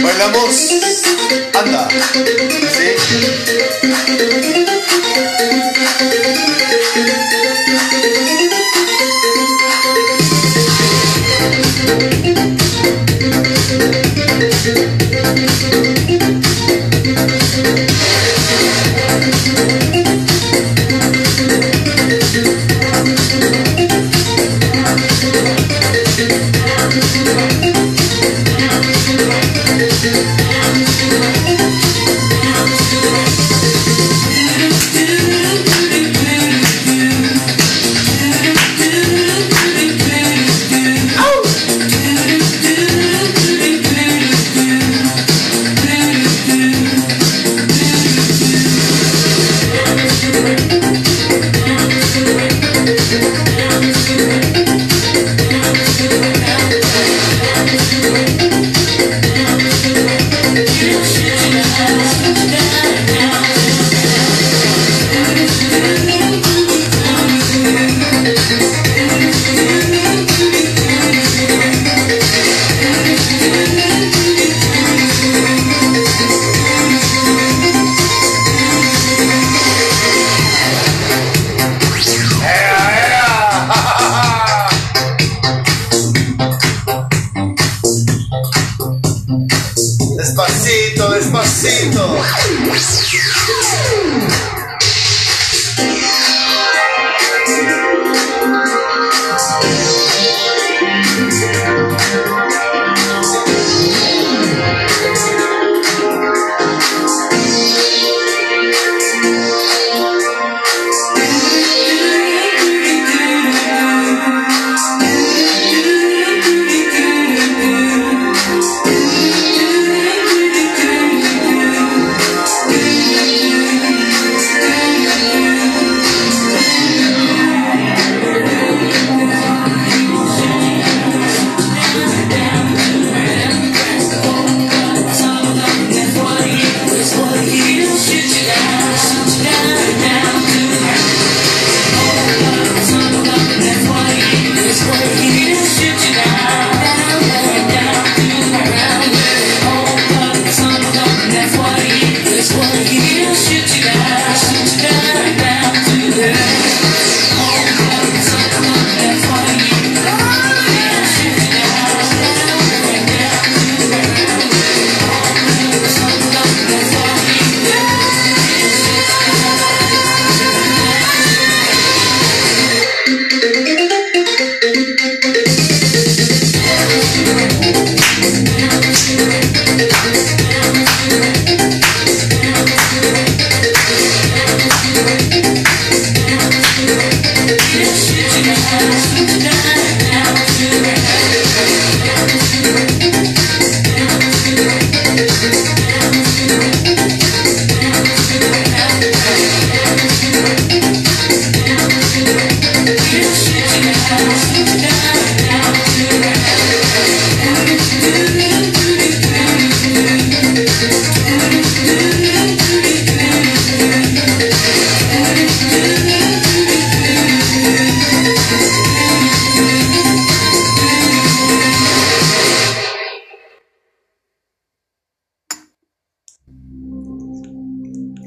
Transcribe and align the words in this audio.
Bailamos. 0.00 0.70
Anda. 1.52 1.88
Sí. 2.70 2.94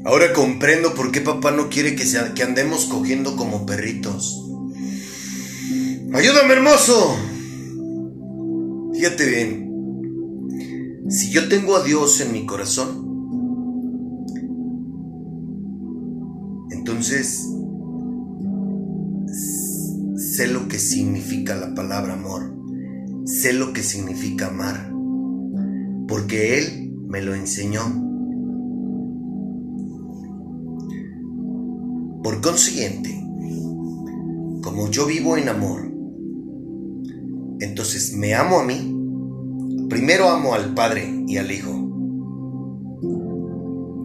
Ahora 0.08 0.32
comprendo 0.32 0.94
por 0.94 1.12
qué 1.12 1.20
papá 1.20 1.50
no 1.50 1.68
quiere 1.68 1.94
que, 1.94 2.42
andemos 2.42 2.86
cogiendo 2.86 3.36
como 3.36 3.66
perritos. 3.66 4.42
Ayúdame, 6.14 6.54
hermoso. 6.54 7.14
Fíjate 8.94 9.26
bien. 9.26 11.04
Si 11.10 11.28
yo 11.28 11.46
tengo 11.50 11.76
a 11.76 11.82
Dios 11.82 12.22
en 12.22 12.32
mi 12.32 12.46
corazón, 12.46 13.04
entonces 16.70 17.46
sé 20.16 20.46
lo 20.46 20.68
que 20.68 20.78
significa 20.78 21.54
la 21.54 21.74
palabra 21.74 22.14
amor. 22.14 22.50
Sé 23.26 23.52
lo 23.52 23.74
que 23.74 23.82
significa 23.82 24.46
amar. 24.46 24.90
Porque 26.08 26.56
Él 26.56 26.94
me 27.06 27.20
lo 27.20 27.34
enseñó. 27.34 28.07
Por 32.28 32.42
consiguiente, 32.42 33.08
como 34.62 34.90
yo 34.90 35.06
vivo 35.06 35.38
en 35.38 35.48
amor, 35.48 35.90
entonces 37.58 38.12
me 38.12 38.34
amo 38.34 38.58
a 38.58 38.64
mí. 38.64 38.94
Primero 39.88 40.28
amo 40.28 40.52
al 40.52 40.74
Padre 40.74 41.24
y 41.26 41.38
al 41.38 41.50
Hijo. 41.50 41.72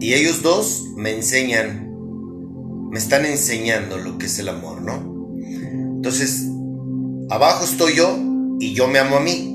Y 0.00 0.14
ellos 0.14 0.42
dos 0.42 0.86
me 0.96 1.14
enseñan, 1.14 1.92
me 2.90 2.98
están 2.98 3.26
enseñando 3.26 3.98
lo 3.98 4.16
que 4.16 4.24
es 4.24 4.38
el 4.38 4.48
amor, 4.48 4.80
¿no? 4.80 5.36
Entonces, 5.96 6.48
abajo 7.28 7.66
estoy 7.66 7.94
yo 7.94 8.18
y 8.58 8.72
yo 8.72 8.88
me 8.88 9.00
amo 9.00 9.16
a 9.16 9.20
mí. 9.20 9.54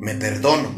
Me 0.00 0.16
perdono. 0.16 0.70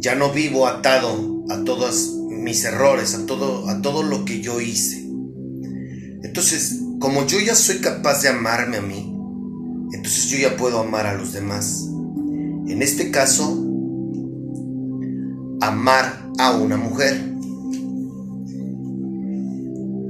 Ya 0.00 0.14
no 0.16 0.34
vivo 0.34 0.66
atado 0.66 1.44
a 1.48 1.64
todos 1.64 2.15
mis 2.46 2.64
errores, 2.64 3.12
a 3.16 3.26
todo, 3.26 3.68
a 3.68 3.82
todo 3.82 4.04
lo 4.04 4.24
que 4.24 4.40
yo 4.40 4.60
hice. 4.60 5.00
Entonces, 6.22 6.80
como 7.00 7.26
yo 7.26 7.40
ya 7.40 7.56
soy 7.56 7.78
capaz 7.78 8.22
de 8.22 8.28
amarme 8.28 8.76
a 8.76 8.82
mí, 8.82 9.12
entonces 9.92 10.28
yo 10.28 10.38
ya 10.38 10.56
puedo 10.56 10.78
amar 10.78 11.08
a 11.08 11.14
los 11.14 11.32
demás. 11.32 11.88
En 12.68 12.82
este 12.82 13.10
caso, 13.10 13.50
amar 15.60 16.30
a 16.38 16.56
una 16.56 16.76
mujer. 16.76 17.20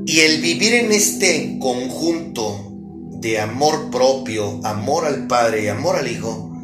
Y 0.05 0.21
el 0.21 0.43
vivir 0.43 0.75
en 0.75 0.93
este 0.93 1.59
conjunto 1.59 2.71
de 3.19 3.41
amor 3.41 3.91
propio, 3.91 4.61
amor 4.63 5.07
al 5.07 5.27
Padre 5.27 5.65
y 5.65 5.69
amor 5.69 5.97
al 5.97 6.07
Hijo, 6.07 6.55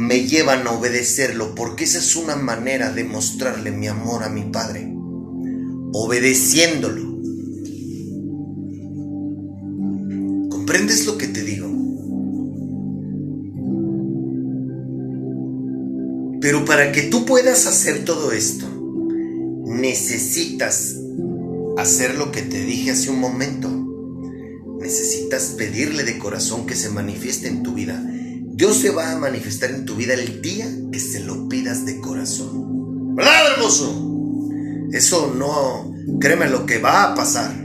me 0.00 0.26
llevan 0.26 0.66
a 0.66 0.72
obedecerlo, 0.72 1.54
porque 1.54 1.84
esa 1.84 1.98
es 1.98 2.16
una 2.16 2.34
manera 2.34 2.90
de 2.90 3.04
mostrarle 3.04 3.70
mi 3.70 3.86
amor 3.86 4.24
a 4.24 4.30
mi 4.30 4.44
Padre, 4.44 4.90
obedeciéndolo. 5.92 7.18
¿Comprendes 10.48 11.04
lo 11.04 11.18
que 11.18 11.28
te 11.28 11.42
digo? 11.42 11.68
Pero 16.40 16.64
para 16.64 16.92
que 16.92 17.02
tú 17.02 17.26
puedas 17.26 17.66
hacer 17.66 18.06
todo 18.06 18.32
esto, 18.32 18.66
necesitas 19.66 20.96
hacer 21.76 22.14
lo 22.16 22.32
que 22.32 22.40
te 22.40 22.64
dije 22.64 22.92
hace 22.92 23.10
un 23.10 23.20
momento. 23.20 23.68
Necesitas 24.80 25.54
pedirle 25.58 26.04
de 26.04 26.18
corazón 26.18 26.66
que 26.66 26.74
se 26.74 26.88
manifieste 26.88 27.48
en 27.48 27.62
tu 27.62 27.74
vida. 27.74 28.02
Dios 28.60 28.76
se 28.76 28.90
va 28.90 29.12
a 29.12 29.16
manifestar 29.16 29.70
en 29.70 29.86
tu 29.86 29.96
vida 29.96 30.12
el 30.12 30.42
día 30.42 30.68
que 30.92 31.00
se 31.00 31.20
lo 31.20 31.48
pidas 31.48 31.86
de 31.86 31.98
corazón. 31.98 33.16
¿Verdad, 33.16 33.54
hermoso? 33.54 34.10
Eso 34.92 35.32
no, 35.34 35.94
créeme 36.20 36.46
lo 36.46 36.66
que 36.66 36.76
va 36.76 37.04
a 37.04 37.14
pasar. 37.14 37.56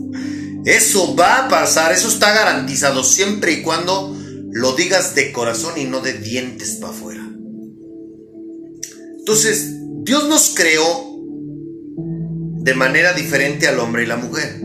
Eso 0.64 1.14
va 1.14 1.44
a 1.44 1.48
pasar, 1.50 1.92
eso 1.92 2.08
está 2.08 2.32
garantizado 2.32 3.02
siempre 3.02 3.52
y 3.52 3.62
cuando 3.62 4.16
lo 4.50 4.74
digas 4.74 5.14
de 5.14 5.30
corazón 5.32 5.78
y 5.78 5.84
no 5.84 6.00
de 6.00 6.14
dientes 6.14 6.78
para 6.80 6.92
afuera. 6.94 7.30
Entonces, 9.18 9.74
Dios 10.04 10.26
nos 10.28 10.54
creó 10.54 11.18
de 12.62 12.74
manera 12.74 13.12
diferente 13.12 13.68
al 13.68 13.78
hombre 13.78 14.04
y 14.04 14.06
la 14.06 14.16
mujer. 14.16 14.60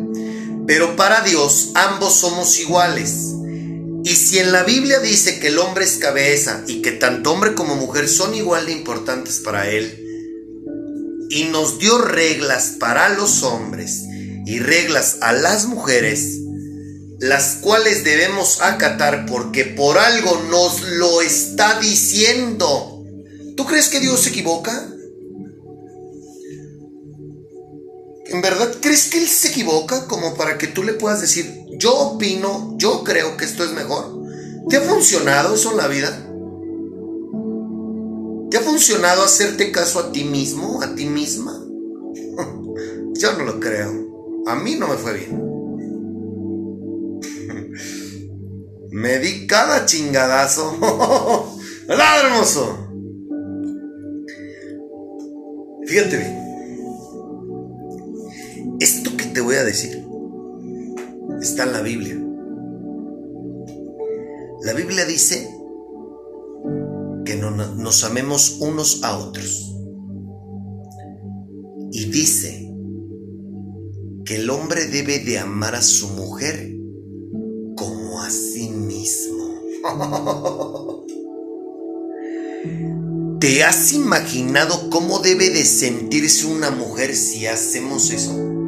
Pero 0.68 0.96
para 0.96 1.22
Dios 1.22 1.72
ambos 1.76 2.14
somos 2.14 2.60
iguales. 2.60 3.36
Y 4.06 4.18
si 4.18 4.38
en 4.38 4.52
la 4.52 4.62
Biblia 4.62 5.00
dice 5.00 5.40
que 5.40 5.48
el 5.48 5.58
hombre 5.58 5.84
es 5.84 5.98
cabeza 5.98 6.64
y 6.68 6.84
que 6.84 6.92
tanto 6.92 7.32
hombre 7.32 7.56
como 7.56 7.76
mujer 7.76 8.08
son 8.08 8.36
igual 8.36 8.68
de 8.68 8.72
importantes 8.72 9.40
para 9.40 9.68
Él, 9.68 10.00
y 11.32 11.46
nos 11.46 11.80
dio 11.80 11.98
reglas 11.98 12.76
para 12.80 13.10
los 13.10 13.42
hombres 13.42 14.04
y 14.46 14.60
reglas 14.60 15.18
a 15.22 15.34
las 15.34 15.66
mujeres, 15.66 16.38
las 17.20 17.56
cuales 17.62 18.04
debemos 18.04 18.62
acatar 18.62 19.26
porque 19.26 19.66
por 19.66 19.98
algo 19.98 20.40
nos 20.52 20.84
lo 20.84 21.22
está 21.24 21.80
diciendo. 21.80 23.04
¿Tú 23.58 23.66
crees 23.66 23.88
que 23.88 24.02
Dios 24.02 24.22
se 24.22 24.30
equivoca? 24.30 24.88
¿En 28.28 28.42
verdad 28.44 28.72
crees 28.82 29.06
que 29.06 29.18
él 29.18 29.28
se 29.28 29.48
equivoca 29.48 30.06
como 30.06 30.36
para 30.36 30.60
que 30.60 30.68
tú 30.68 30.84
le 30.84 30.94
puedas 30.94 31.22
decir, 31.22 31.65
yo 31.78 31.96
opino, 31.96 32.76
yo 32.78 33.04
creo 33.04 33.38
que 33.38 33.46
esto 33.46 33.64
es 33.64 33.72
mejor? 33.72 34.24
¿Te 34.70 34.78
ha 34.78 34.82
funcionado 34.82 35.56
eso 35.56 35.72
en 35.72 35.78
la 35.78 35.88
vida? 35.88 36.10
¿Te 38.50 38.58
ha 38.58 38.62
funcionado 38.62 39.24
hacerte 39.24 39.72
caso 39.72 40.00
a 40.00 40.12
ti 40.12 40.24
mismo, 40.24 40.82
a 40.82 40.96
ti 40.96 41.06
misma? 41.06 41.54
yo 43.14 43.34
no 43.38 43.44
lo 43.44 43.60
creo. 43.60 43.92
A 44.48 44.56
mí 44.56 44.76
no 44.76 44.88
me 44.88 44.96
fue 44.96 45.14
bien. 45.14 45.42
me 48.92 49.20
di 49.20 49.48
cada 49.48 49.86
chingadazo. 49.86 50.78
¿Verdad, 51.88 52.26
hermoso? 52.26 52.78
Fíjate 55.86 56.18
bien. 56.18 56.46
Esto 58.80 59.16
que 59.16 59.26
te 59.26 59.42
voy 59.42 59.56
a 59.56 59.64
decir 59.64 60.05
está 61.42 61.64
en 61.64 61.74
la 61.74 61.82
Biblia. 61.82 62.22
La 64.64 64.74
Biblia 64.74 65.06
dice 65.06 65.48
que 67.26 67.36
no, 67.36 67.52
nos 67.52 68.04
amemos 68.04 68.58
unos 68.62 69.04
a 69.04 69.18
otros. 69.18 69.74
Y 71.92 72.06
dice 72.06 72.74
que 74.26 74.36
el 74.36 74.50
hombre 74.50 74.88
debe 74.88 75.20
de 75.20 75.38
amar 75.40 75.76
a 75.76 75.82
su 75.82 76.08
mujer 76.10 76.76
como 77.76 78.22
a 78.22 78.30
sí 78.30 78.70
mismo. 78.70 79.46
¿Te 83.40 83.64
has 83.64 83.94
imaginado 83.94 84.90
cómo 84.90 85.20
debe 85.20 85.52
de 85.52 85.64
sentirse 85.64 86.48
una 86.48 86.72
mujer 86.72 87.16
si 87.16 87.46
hacemos 87.46 88.10
eso? 88.10 88.65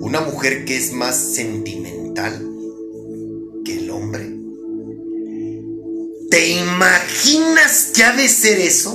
Una 0.00 0.20
mujer 0.20 0.64
que 0.64 0.76
es 0.76 0.92
más 0.92 1.16
sentimental 1.16 2.46
que 3.64 3.78
el 3.78 3.90
hombre. 3.90 4.34
¿Te 6.30 6.48
imaginas 6.60 7.92
que 7.94 8.04
ha 8.04 8.14
de 8.14 8.28
ser 8.28 8.60
eso? 8.60 8.94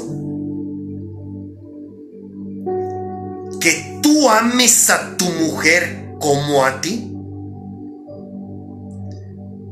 Que 3.59 3.99
tú 4.01 4.29
ames 4.29 4.89
a 4.89 5.17
tu 5.17 5.25
mujer 5.25 6.15
como 6.19 6.63
a 6.63 6.81
ti. 6.81 7.09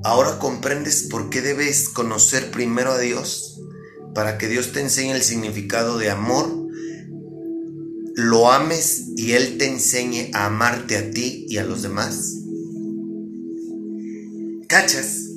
Ahora 0.04 0.40
comprendes 0.40 1.04
por 1.04 1.30
qué 1.30 1.42
debes 1.42 1.88
conocer 1.90 2.50
primero 2.50 2.92
a 2.92 2.98
Dios 2.98 3.52
para 4.14 4.38
que 4.38 4.48
Dios 4.48 4.72
te 4.72 4.82
enseñe 4.82 5.12
el 5.12 5.24
significado 5.24 5.98
de 5.98 6.10
amor, 6.10 6.50
lo 8.16 8.52
ames 8.52 9.10
y 9.16 9.32
Él 9.32 9.58
te 9.58 9.68
enseñe 9.68 10.32
a 10.34 10.48
amarte 10.48 10.98
a 10.98 11.12
ti 11.12 11.46
y 11.48 11.58
a 11.58 11.64
los 11.64 11.82
demás. 11.82 12.38
¿Cachas? 14.68 15.28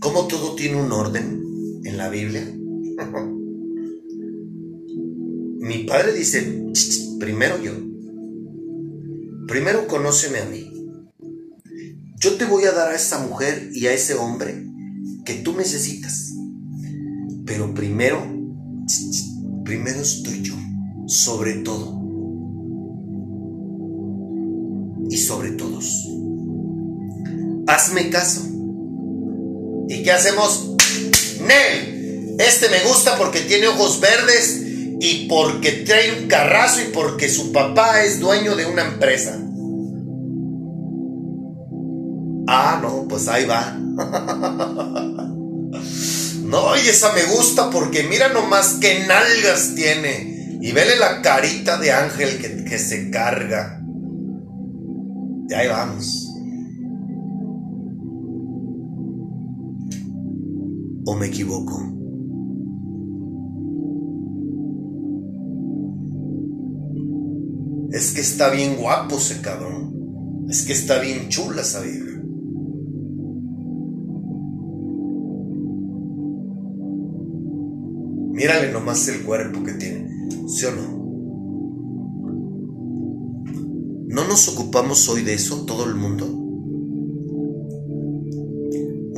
¿Cómo 0.00 0.26
todo 0.28 0.54
tiene 0.54 0.80
un 0.80 0.92
orden 0.92 1.42
en 1.84 1.96
la 1.96 2.08
Biblia? 2.08 2.46
Mi 5.58 5.84
padre 5.84 6.12
dice, 6.14 6.64
primero 7.18 7.62
yo, 7.62 7.72
primero 9.46 9.86
conóceme 9.86 10.38
a 10.38 10.46
mí. 10.46 10.72
Yo 12.18 12.36
te 12.36 12.44
voy 12.44 12.64
a 12.64 12.72
dar 12.72 12.92
a 12.92 12.96
esa 12.96 13.18
mujer 13.18 13.70
y 13.72 13.86
a 13.86 13.92
ese 13.92 14.14
hombre 14.14 14.66
que 15.24 15.34
tú 15.34 15.54
necesitas. 15.56 16.32
Pero 17.44 17.74
primero, 17.74 18.22
primero 19.64 20.00
estoy 20.00 20.42
yo, 20.42 20.54
sobre 21.06 21.54
todo. 21.54 21.99
Sobre 25.30 25.52
todos. 25.52 26.08
Hazme 27.68 28.10
caso. 28.10 28.40
¿Y 29.88 30.02
qué 30.02 30.10
hacemos? 30.10 30.70
Nel, 31.40 32.34
este 32.40 32.68
me 32.68 32.80
gusta 32.88 33.16
porque 33.16 33.42
tiene 33.42 33.68
ojos 33.68 34.00
verdes 34.00 34.60
y 35.00 35.28
porque 35.28 35.70
trae 35.86 36.20
un 36.20 36.26
carrazo 36.26 36.80
y 36.80 36.92
porque 36.92 37.28
su 37.28 37.52
papá 37.52 38.02
es 38.02 38.18
dueño 38.18 38.56
de 38.56 38.66
una 38.66 38.84
empresa. 38.84 39.38
Ah, 42.48 42.80
no, 42.82 43.06
pues 43.08 43.28
ahí 43.28 43.44
va. 43.46 43.76
No, 46.42 46.76
y 46.76 46.88
esa 46.88 47.12
me 47.12 47.22
gusta 47.26 47.70
porque 47.70 48.02
mira 48.02 48.30
nomás 48.30 48.78
qué 48.80 49.04
nalgas 49.06 49.76
tiene. 49.76 50.58
Y 50.60 50.72
vele 50.72 50.96
la 50.96 51.22
carita 51.22 51.76
de 51.76 51.92
ángel 51.92 52.40
que, 52.40 52.64
que 52.64 52.76
se 52.76 53.08
carga. 53.08 53.79
Y 55.50 55.52
ahí 55.52 55.66
vamos. 55.66 56.32
¿O 61.06 61.16
me 61.16 61.26
equivoco? 61.26 61.76
Es 67.90 68.12
que 68.12 68.20
está 68.20 68.50
bien 68.50 68.76
guapo 68.76 69.16
ese 69.16 69.40
cabrón. 69.40 70.46
Es 70.48 70.64
que 70.64 70.72
está 70.72 71.00
bien 71.00 71.28
chula 71.28 71.62
esa 71.62 71.80
vieja. 71.80 72.22
Mírale 78.34 78.72
nomás 78.72 79.08
el 79.08 79.22
cuerpo 79.22 79.64
que 79.64 79.72
tiene, 79.72 80.08
¿sí 80.46 80.64
o 80.66 80.70
no? 80.70 80.99
¿No 84.20 84.28
nos 84.28 84.48
ocupamos 84.48 85.08
hoy 85.08 85.22
de 85.22 85.32
eso 85.32 85.64
todo 85.64 85.86
el 85.86 85.94
mundo? 85.94 86.26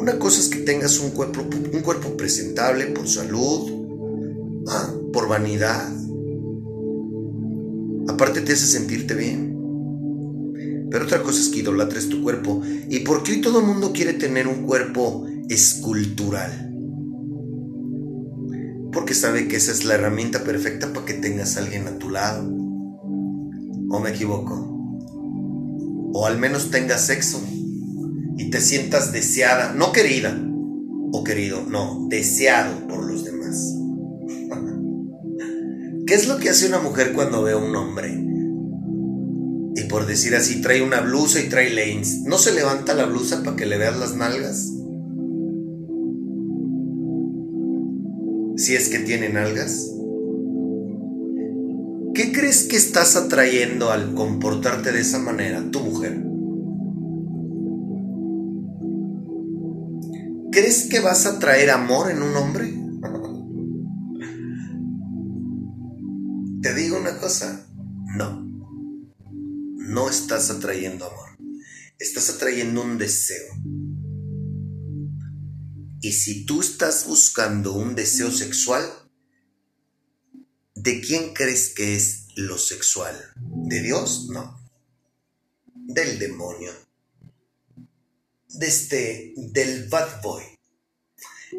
Una 0.01 0.17
cosa 0.21 0.39
es 0.39 0.49
que 0.49 0.61
tengas 0.61 1.01
un 1.01 1.11
cuerpo, 1.11 2.17
presentable 2.17 2.87
por 2.87 3.09
salud, 3.09 4.65
ah, 4.69 4.95
por 5.13 5.27
vanidad. 5.27 5.93
Aparte 8.07 8.43
te 8.43 8.53
hace 8.53 8.65
sentirte 8.65 9.15
bien. 9.15 10.87
Pero 10.89 11.07
otra 11.07 11.21
cosa 11.25 11.41
es 11.41 11.49
que 11.49 11.59
idolatres 11.59 12.09
tu 12.09 12.23
cuerpo. 12.23 12.63
¿Y 12.89 13.01
por 13.01 13.25
qué 13.25 13.39
todo 13.39 13.59
el 13.59 13.67
mundo 13.67 13.93
quiere 13.93 14.13
tener 14.13 14.47
un 14.47 14.63
cuerpo 14.63 15.27
escultural? 15.49 16.73
Porque 18.93 19.15
sabe 19.15 19.49
que 19.49 19.57
esa 19.57 19.73
es 19.73 19.85
la 19.85 19.95
herramienta 19.95 20.45
perfecta 20.45 20.93
para 20.93 21.07
que 21.07 21.15
tengas 21.15 21.57
a 21.57 21.61
alguien 21.61 21.89
a 21.89 21.99
tu 21.99 22.09
lado. 22.09 22.49
¿O 23.91 23.99
me 23.99 24.11
equivoco? 24.11 24.72
O 26.13 26.27
al 26.27 26.39
menos 26.39 26.71
tengas 26.71 27.07
sexo 27.07 27.41
y 28.37 28.51
te 28.51 28.61
sientas 28.61 29.13
deseada, 29.13 29.73
no 29.73 29.93
querida 29.93 30.39
o 31.13 31.25
querido, 31.25 31.65
no, 31.69 32.07
deseado 32.09 32.87
por 32.89 33.05
los 33.05 33.25
demás. 33.25 33.77
¿Qué 36.07 36.15
es 36.15 36.29
lo 36.29 36.39
que 36.39 36.51
hace 36.51 36.67
una 36.67 36.81
mujer 36.81 37.13
cuando 37.13 37.43
ve 37.43 37.53
a 37.53 37.57
un 37.57 37.75
hombre? 37.77 38.23
Y 39.75 39.85
por 39.85 40.07
decir 40.07 40.35
así, 40.35 40.61
trae 40.61 40.83
una 40.83 41.01
blusa 41.01 41.41
y 41.41 41.49
trae 41.49 41.71
lanes. 41.71 42.23
¿No 42.25 42.37
se 42.39 42.53
levanta 42.53 42.95
la 42.95 43.07
blusa 43.07 43.43
para 43.43 43.57
que 43.57 43.67
le 43.67 43.79
veas 43.79 43.99
las 43.99 44.15
nalgas? 44.15 44.71
Si 48.57 48.75
es 48.77 48.89
que 48.91 48.99
tiene 48.99 49.31
nalgas. 49.31 49.89
¿Qué 52.15 52.31
crees 52.31 52.65
que 52.65 52.77
estás 52.77 53.17
atrayendo 53.17 53.91
al 53.91 54.15
comportarte 54.15 54.93
de 54.93 55.01
esa 55.01 55.19
manera, 55.19 55.65
tu 55.71 55.81
mujer? 55.81 56.23
¿Crees 60.53 60.89
que 60.91 61.01
vas 61.01 61.25
a 61.25 61.39
traer 61.39 61.71
amor 61.71 62.11
en 62.11 62.21
un 62.21 62.37
hombre? 62.37 62.67
Te 66.63 66.75
digo 66.75 66.99
una 66.99 67.17
cosa, 67.17 67.67
no. 68.19 68.47
No 69.75 70.11
estás 70.11 70.51
atrayendo 70.51 71.07
amor. 71.07 71.31
Estás 71.99 72.29
atrayendo 72.29 72.83
un 72.83 72.99
deseo. 72.99 73.55
Y 76.03 76.13
si 76.13 76.45
tú 76.45 76.61
estás 76.61 77.07
buscando 77.07 77.73
un 77.73 77.95
deseo 77.95 78.31
sexual, 78.31 78.85
¿de 80.83 81.01
quién 81.01 81.33
crees 81.35 81.75
que 81.75 81.97
es 81.97 82.27
lo 82.37 82.59
sexual? 82.59 83.17
¿De 83.37 83.81
Dios? 83.83 84.29
No. 84.29 84.61
Del 85.75 86.19
demonio 86.19 86.73
de 88.53 88.67
este, 88.67 89.35
del 89.37 89.89
bad 89.89 90.23
boy. 90.23 90.43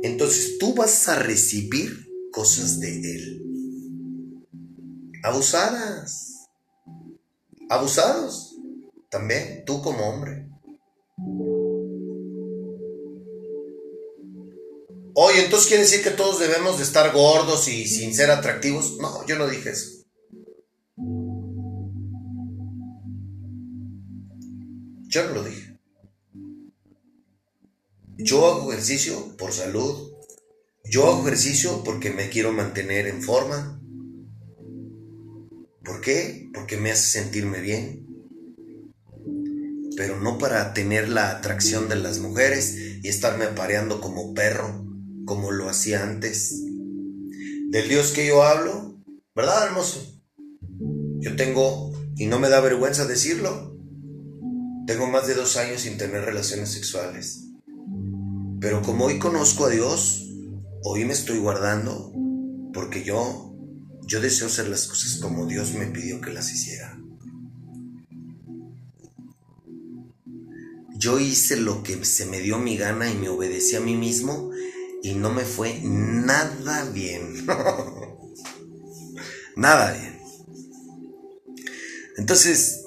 Entonces 0.02 0.58
tú 0.58 0.74
vas 0.74 1.08
a 1.08 1.20
recibir 1.20 2.10
cosas 2.32 2.80
de 2.80 3.16
él. 3.16 4.48
Abusadas. 5.24 6.48
Abusados. 7.70 8.56
También, 9.10 9.64
tú 9.66 9.82
como 9.82 10.10
hombre. 10.10 10.50
Oye, 15.16 15.46
entonces 15.46 15.68
quiere 15.68 15.84
decir 15.84 16.02
que 16.02 16.10
todos 16.10 16.40
debemos 16.40 16.78
de 16.78 16.84
estar 16.84 17.14
gordos 17.14 17.68
y 17.68 17.86
sin 17.86 18.16
ser 18.16 18.32
atractivos. 18.32 18.98
No, 19.00 19.26
yo 19.28 19.38
no 19.38 19.48
dije 19.48 19.70
eso. 19.70 20.04
Yo 25.08 25.28
no 25.28 25.36
lo 25.36 25.44
dije. 25.44 25.80
Yo 28.18 28.48
hago 28.48 28.72
ejercicio 28.72 29.38
por 29.38 29.52
salud. 29.52 30.14
Yo 30.84 31.08
hago 31.08 31.28
ejercicio 31.28 31.84
porque 31.84 32.10
me 32.10 32.30
quiero 32.30 32.52
mantener 32.52 33.08
en 33.08 33.22
forma. 33.22 33.80
¿Por 35.84 36.02
qué? 36.02 36.50
Porque 36.54 36.78
me 36.78 36.92
hace 36.92 37.20
sentirme 37.20 37.60
bien. 37.60 38.08
Pero 39.96 40.20
no 40.20 40.40
para 40.40 40.74
tener 40.74 41.10
la 41.10 41.30
atracción 41.30 41.88
de 41.88 41.98
las 41.98 42.18
mujeres 42.18 42.76
y 43.04 43.08
estarme 43.08 43.46
apareando 43.46 44.02
como 44.02 44.34
perro, 44.34 44.93
como 45.26 45.52
lo 45.52 45.70
hacía 45.70 46.04
antes. 46.04 46.62
Del 47.70 47.90
Dios 47.90 48.12
que 48.12 48.28
yo 48.28 48.44
hablo, 48.44 49.00
¿verdad, 49.36 49.68
hermoso? 49.68 50.00
Yo 51.20 51.36
tengo, 51.36 51.92
y 52.16 52.28
no 52.28 52.40
me 52.40 52.50
da 52.50 52.60
vergüenza 52.60 53.06
decirlo, 53.06 53.78
tengo 54.86 55.08
más 55.08 55.28
de 55.28 55.36
dos 55.36 55.58
años 55.58 55.82
sin 55.82 55.98
tener 55.98 56.26
relaciones 56.26 56.70
sexuales. 56.70 57.46
Pero 58.60 58.82
como 58.82 59.06
hoy 59.06 59.20
conozco 59.20 59.66
a 59.66 59.70
Dios, 59.70 60.30
hoy 60.84 61.06
me 61.06 61.14
estoy 61.14 61.40
guardando 61.40 62.12
porque 62.74 63.04
yo, 63.04 63.56
yo 64.06 64.20
deseo 64.20 64.48
hacer 64.48 64.68
las 64.68 64.88
cosas 64.88 65.20
como 65.22 65.46
Dios 65.46 65.74
me 65.74 65.88
pidió 65.88 66.20
que 66.22 66.32
las 66.32 66.52
hiciera. 66.52 67.00
Yo 70.96 71.20
hice 71.20 71.58
lo 71.58 71.84
que 71.84 72.04
se 72.06 72.26
me 72.26 72.40
dio 72.40 72.58
mi 72.60 72.78
gana 72.78 73.12
y 73.12 73.16
me 73.18 73.30
obedecí 73.30 73.76
a 73.76 73.82
mí 73.82 73.96
mismo 73.96 74.52
y 75.04 75.14
no 75.16 75.30
me 75.30 75.44
fue 75.44 75.82
nada 75.84 76.86
bien. 76.86 77.46
nada 79.58 79.92
bien. 79.92 80.18
Entonces, 82.16 82.86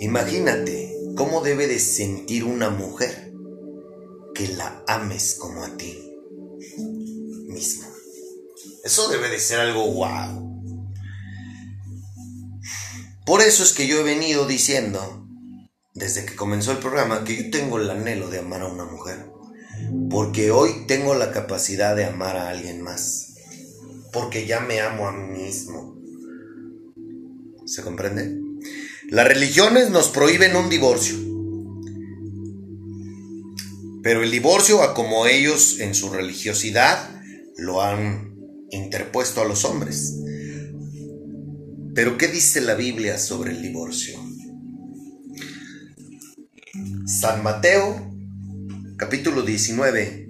imagínate 0.00 0.96
cómo 1.16 1.42
debe 1.42 1.66
de 1.66 1.78
sentir 1.78 2.44
una 2.44 2.70
mujer 2.70 3.30
que 4.34 4.48
la 4.48 4.82
ames 4.88 5.34
como 5.34 5.62
a 5.62 5.76
ti 5.76 6.00
mismo. 7.46 7.86
Eso 8.84 9.08
debe 9.08 9.28
de 9.28 9.38
ser 9.38 9.60
algo 9.60 9.84
guau. 9.92 10.62
Por 13.26 13.42
eso 13.42 13.62
es 13.62 13.74
que 13.74 13.86
yo 13.86 14.00
he 14.00 14.02
venido 14.02 14.46
diciendo, 14.46 15.28
desde 15.92 16.24
que 16.24 16.36
comenzó 16.36 16.72
el 16.72 16.78
programa, 16.78 17.24
que 17.24 17.36
yo 17.36 17.50
tengo 17.50 17.78
el 17.78 17.90
anhelo 17.90 18.28
de 18.28 18.38
amar 18.38 18.62
a 18.62 18.68
una 18.68 18.86
mujer. 18.86 19.33
Porque 20.10 20.50
hoy 20.50 20.86
tengo 20.86 21.14
la 21.14 21.32
capacidad 21.32 21.96
de 21.96 22.04
amar 22.04 22.36
a 22.36 22.48
alguien 22.48 22.82
más. 22.82 23.34
Porque 24.12 24.46
ya 24.46 24.60
me 24.60 24.80
amo 24.80 25.08
a 25.08 25.12
mí 25.12 25.42
mismo. 25.42 25.98
¿Se 27.66 27.82
comprende? 27.82 28.40
Las 29.10 29.26
religiones 29.26 29.90
nos 29.90 30.08
prohíben 30.08 30.56
un 30.56 30.68
divorcio. 30.68 31.16
Pero 34.02 34.22
el 34.22 34.30
divorcio, 34.30 34.82
a 34.82 34.94
como 34.94 35.26
ellos 35.26 35.80
en 35.80 35.94
su 35.94 36.10
religiosidad 36.10 37.10
lo 37.56 37.82
han 37.82 38.36
interpuesto 38.70 39.40
a 39.40 39.46
los 39.46 39.64
hombres. 39.64 40.14
Pero 41.94 42.18
¿qué 42.18 42.28
dice 42.28 42.60
la 42.60 42.74
Biblia 42.74 43.18
sobre 43.18 43.52
el 43.52 43.62
divorcio? 43.62 44.18
San 47.06 47.42
Mateo, 47.42 48.13
capítulo 48.96 49.42
19, 49.42 50.28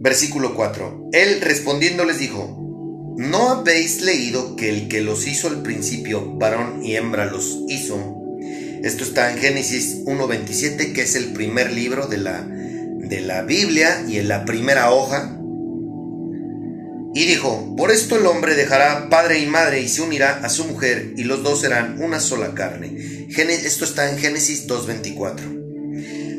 versículo 0.00 0.54
4. 0.54 1.08
Él 1.12 1.40
respondiendo 1.40 2.04
les 2.04 2.18
dijo, 2.18 3.14
¿no 3.16 3.48
habéis 3.48 4.02
leído 4.02 4.56
que 4.56 4.68
el 4.68 4.88
que 4.88 5.00
los 5.00 5.26
hizo 5.26 5.48
al 5.48 5.62
principio, 5.62 6.36
varón 6.36 6.84
y 6.84 6.96
hembra 6.96 7.26
los 7.26 7.60
hizo? 7.68 8.18
Esto 8.82 9.04
está 9.04 9.32
en 9.32 9.38
Génesis 9.38 10.04
1.27, 10.04 10.92
que 10.92 11.02
es 11.02 11.16
el 11.16 11.32
primer 11.32 11.72
libro 11.72 12.06
de 12.06 12.18
la, 12.18 12.42
de 12.42 13.20
la 13.22 13.42
Biblia 13.42 14.04
y 14.06 14.18
en 14.18 14.28
la 14.28 14.44
primera 14.44 14.92
hoja. 14.92 15.38
Y 17.14 17.24
dijo, 17.24 17.74
por 17.76 17.90
esto 17.90 18.18
el 18.18 18.26
hombre 18.26 18.54
dejará 18.54 19.08
padre 19.08 19.38
y 19.38 19.46
madre 19.46 19.80
y 19.80 19.88
se 19.88 20.02
unirá 20.02 20.40
a 20.44 20.48
su 20.48 20.64
mujer 20.64 21.14
y 21.16 21.24
los 21.24 21.42
dos 21.42 21.60
serán 21.60 22.02
una 22.02 22.20
sola 22.20 22.54
carne. 22.54 23.28
Esto 23.28 23.84
está 23.84 24.10
en 24.10 24.18
Génesis 24.18 24.66
2.24. 24.66 25.61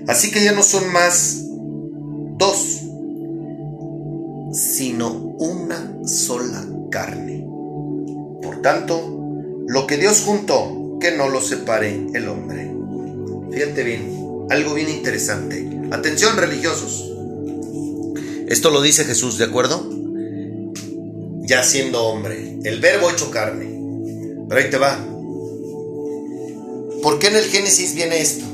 Así 0.07 0.31
que 0.31 0.43
ya 0.43 0.51
no 0.51 0.63
son 0.63 0.91
más 0.91 1.45
dos, 2.37 2.81
sino 4.51 5.11
una 5.39 5.99
sola 6.05 6.65
carne. 6.91 7.45
Por 8.41 8.61
tanto, 8.61 9.63
lo 9.67 9.87
que 9.87 9.97
Dios 9.97 10.21
juntó, 10.25 10.97
que 10.99 11.15
no 11.15 11.29
lo 11.29 11.41
separe 11.41 12.07
el 12.13 12.27
hombre. 12.27 12.73
Fíjate 13.51 13.83
bien, 13.83 14.47
algo 14.49 14.73
bien 14.73 14.89
interesante. 14.89 15.67
Atención 15.91 16.35
religiosos. 16.37 17.09
Esto 18.47 18.69
lo 18.71 18.81
dice 18.81 19.05
Jesús, 19.05 19.37
¿de 19.37 19.45
acuerdo? 19.45 19.89
Ya 21.45 21.63
siendo 21.63 22.03
hombre, 22.05 22.59
el 22.63 22.79
verbo 22.79 23.09
hecho 23.09 23.31
carne. 23.31 23.79
Pero 24.49 24.61
ahí 24.61 24.69
te 24.69 24.77
va. 24.77 24.97
¿Por 27.01 27.19
qué 27.19 27.27
en 27.27 27.35
el 27.35 27.45
Génesis 27.45 27.95
viene 27.95 28.21
esto? 28.21 28.45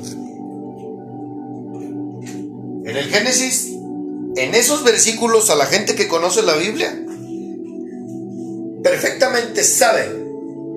En 2.89 2.97
el 2.97 3.05
Génesis, 3.05 3.67
en 4.35 4.55
esos 4.55 4.83
versículos 4.83 5.51
a 5.51 5.55
la 5.55 5.67
gente 5.67 5.93
que 5.93 6.07
conoce 6.07 6.41
la 6.41 6.55
Biblia, 6.55 6.99
perfectamente 8.83 9.63
sabe, 9.63 10.09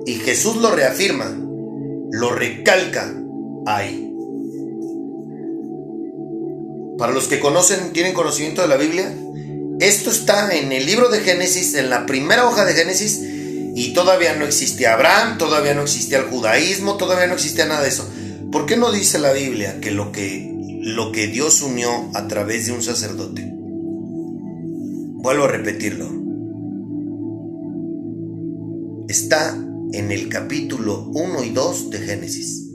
y 0.05 0.13
Jesús 0.19 0.57
lo 0.57 0.69
reafirma, 0.69 1.35
lo 2.11 2.29
recalca 2.29 3.11
ahí. 3.65 4.13
Para 6.99 7.13
los 7.13 7.27
que 7.27 7.39
conocen, 7.39 7.93
tienen 7.93 8.13
conocimiento 8.13 8.61
de 8.61 8.67
la 8.67 8.77
Biblia, 8.77 9.11
esto 9.79 10.11
está 10.11 10.55
en 10.55 10.71
el 10.71 10.85
libro 10.85 11.09
de 11.09 11.21
Génesis, 11.21 11.73
en 11.73 11.89
la 11.89 12.05
primera 12.05 12.47
hoja 12.47 12.63
de 12.63 12.75
Génesis, 12.75 13.21
y 13.75 13.93
todavía 13.93 14.35
no 14.35 14.45
existía 14.45 14.93
Abraham, 14.93 15.39
todavía 15.39 15.73
no 15.73 15.81
existía 15.81 16.19
el 16.19 16.25
judaísmo, 16.25 16.95
todavía 16.95 17.25
no 17.25 17.33
existía 17.33 17.65
nada 17.65 17.81
de 17.81 17.89
eso. 17.89 18.07
¿Por 18.51 18.67
qué 18.67 18.77
no 18.77 18.91
dice 18.91 19.17
la 19.17 19.33
Biblia 19.33 19.79
que 19.81 19.89
lo 19.89 20.11
que, 20.11 20.52
lo 20.83 21.13
que 21.13 21.27
Dios 21.27 21.61
unió 21.61 21.89
a 22.13 22.27
través 22.27 22.65
de 22.65 22.73
un 22.73 22.81
sacerdote? 22.81 23.49
Vuelvo 25.23 25.45
a 25.45 25.47
repetirlo. 25.47 26.09
Está 29.07 29.55
en 29.93 30.11
el 30.11 30.27
capítulo 30.27 31.09
1 31.13 31.43
y 31.45 31.49
2 31.51 31.89
de 31.89 31.97
Génesis. 31.99 32.69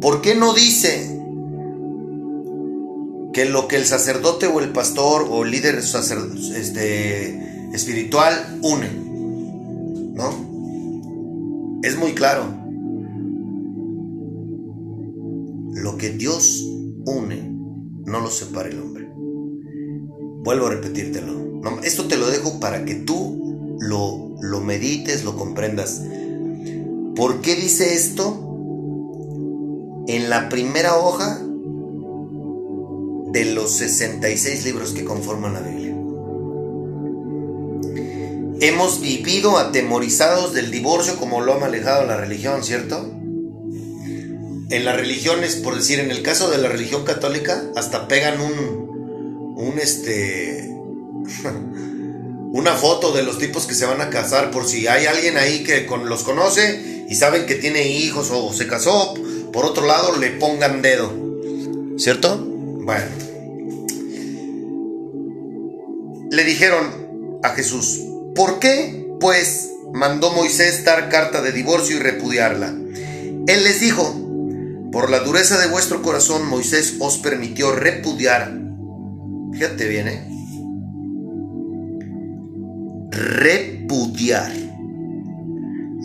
¿Por 0.00 0.22
qué 0.22 0.36
no 0.36 0.54
dice 0.54 1.15
que 3.36 3.44
lo 3.44 3.68
que 3.68 3.76
el 3.76 3.84
sacerdote 3.84 4.46
o 4.46 4.60
el 4.60 4.72
pastor 4.72 5.26
o 5.28 5.44
el 5.44 5.50
líder 5.50 5.74
este, 5.74 7.68
espiritual 7.74 8.60
une? 8.62 8.88
¿No? 10.14 11.80
Es 11.82 11.98
muy 11.98 12.14
claro. 12.14 12.44
Lo 15.74 15.98
que 15.98 16.12
Dios 16.12 16.66
une, 17.04 17.52
no 18.06 18.20
lo 18.20 18.30
separa 18.30 18.70
el 18.70 18.80
hombre. 18.80 19.06
Vuelvo 19.12 20.68
a 20.68 20.70
repetírtelo. 20.70 21.60
esto 21.84 22.08
te 22.08 22.16
lo 22.16 22.28
dejo 22.28 22.58
para 22.58 22.86
que 22.86 22.94
tú 22.94 23.76
lo, 23.80 24.34
lo 24.40 24.60
medites, 24.62 25.24
lo 25.24 25.36
comprendas. 25.36 26.00
¿Por 27.14 27.42
qué 27.42 27.54
dice 27.54 27.92
esto? 27.92 28.44
en 30.08 30.30
la 30.30 30.48
primera 30.48 30.96
hoja 30.96 31.40
de 33.26 33.44
los 33.46 33.72
66 33.72 34.64
libros 34.64 34.92
que 34.92 35.04
conforman 35.04 35.54
la 35.54 35.60
Biblia. 35.60 35.94
Hemos 38.60 39.00
vivido 39.00 39.58
atemorizados 39.58 40.54
del 40.54 40.70
divorcio 40.70 41.16
como 41.16 41.42
lo 41.42 41.54
ha 41.54 41.58
manejado 41.58 42.06
la 42.06 42.16
religión, 42.16 42.64
¿cierto? 42.64 43.12
En 44.70 44.84
las 44.84 44.96
religiones, 44.96 45.56
por 45.56 45.76
decir, 45.76 46.00
en 46.00 46.10
el 46.10 46.22
caso 46.22 46.50
de 46.50 46.58
la 46.58 46.68
religión 46.68 47.04
católica, 47.04 47.62
hasta 47.76 48.08
pegan 48.08 48.40
un, 48.40 49.54
un 49.56 49.78
este, 49.78 50.68
una 52.52 52.72
foto 52.72 53.12
de 53.12 53.22
los 53.22 53.38
tipos 53.38 53.66
que 53.66 53.74
se 53.74 53.86
van 53.86 54.00
a 54.00 54.10
casar 54.10 54.50
por 54.50 54.66
si 54.66 54.86
hay 54.86 55.06
alguien 55.06 55.36
ahí 55.36 55.62
que 55.62 55.86
los 56.04 56.22
conoce 56.22 57.04
y 57.08 57.14
saben 57.14 57.46
que 57.46 57.54
tiene 57.56 57.86
hijos 57.88 58.30
o 58.32 58.52
se 58.52 58.66
casó 58.66 59.14
por 59.56 59.64
otro 59.64 59.86
lado 59.86 60.16
le 60.16 60.32
pongan 60.32 60.82
dedo. 60.82 61.10
¿Cierto? 61.96 62.55
Bueno. 62.86 63.04
Le 66.30 66.44
dijeron 66.44 67.40
a 67.42 67.48
Jesús, 67.50 68.00
¿por 68.36 68.60
qué 68.60 69.08
pues 69.18 69.72
mandó 69.92 70.30
Moisés 70.32 70.84
dar 70.84 71.08
carta 71.08 71.42
de 71.42 71.50
divorcio 71.50 71.96
y 71.96 71.98
repudiarla? 71.98 72.68
Él 72.68 73.64
les 73.64 73.80
dijo, 73.80 74.88
por 74.92 75.10
la 75.10 75.18
dureza 75.18 75.58
de 75.58 75.66
vuestro 75.66 76.00
corazón 76.00 76.48
Moisés 76.48 76.98
os 77.00 77.18
permitió 77.18 77.72
repudiar. 77.72 78.56
Fíjate 79.52 79.88
bien, 79.88 80.08
¿eh? 80.08 80.28
Repudiar 83.10 84.52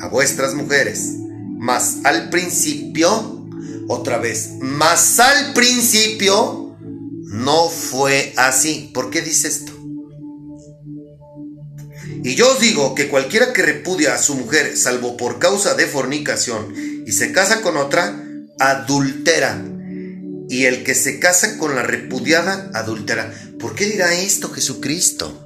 a 0.02 0.08
vuestras 0.08 0.56
mujeres. 0.56 1.16
Mas 1.60 2.00
al 2.06 2.32
principio 2.32 3.46
otra 3.88 4.18
vez, 4.18 4.54
mas 4.62 5.20
al 5.20 5.54
principio 5.54 6.61
no 7.32 7.70
fue 7.70 8.34
así. 8.36 8.92
¿Por 8.94 9.10
qué 9.10 9.22
dice 9.22 9.48
esto? 9.48 9.72
Y 12.24 12.36
yo 12.36 12.52
os 12.52 12.60
digo 12.60 12.94
que 12.94 13.08
cualquiera 13.08 13.54
que 13.54 13.64
repudia 13.64 14.14
a 14.14 14.22
su 14.22 14.36
mujer, 14.36 14.78
salvo 14.78 15.16
por 15.16 15.40
causa 15.40 15.74
de 15.74 15.88
fornicación, 15.88 16.76
y 17.08 17.14
se 17.14 17.32
casa 17.32 17.62
con 17.62 17.78
otra, 17.78 18.22
adultera. 18.60 19.64
Y 20.50 20.66
el 20.66 20.84
que 20.84 20.94
se 20.94 21.20
casa 21.20 21.58
con 21.58 21.74
la 21.74 21.84
repudiada, 21.84 22.70
adultera. 22.74 23.34
¿Por 23.58 23.76
qué 23.76 23.86
dirá 23.86 24.14
esto 24.14 24.50
Jesucristo? 24.50 25.42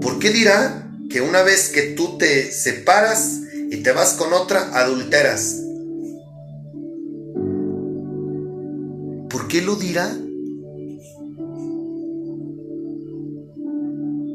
¿Por 0.00 0.20
qué 0.20 0.30
dirá 0.30 0.90
que 1.10 1.20
una 1.20 1.42
vez 1.42 1.70
que 1.70 1.82
tú 1.82 2.16
te 2.18 2.52
separas 2.52 3.40
y 3.70 3.78
te 3.78 3.90
vas 3.90 4.12
con 4.12 4.32
otra, 4.32 4.70
adulteras. 4.78 5.61
Qué 9.52 9.60
lo 9.60 9.76
dirá? 9.76 10.10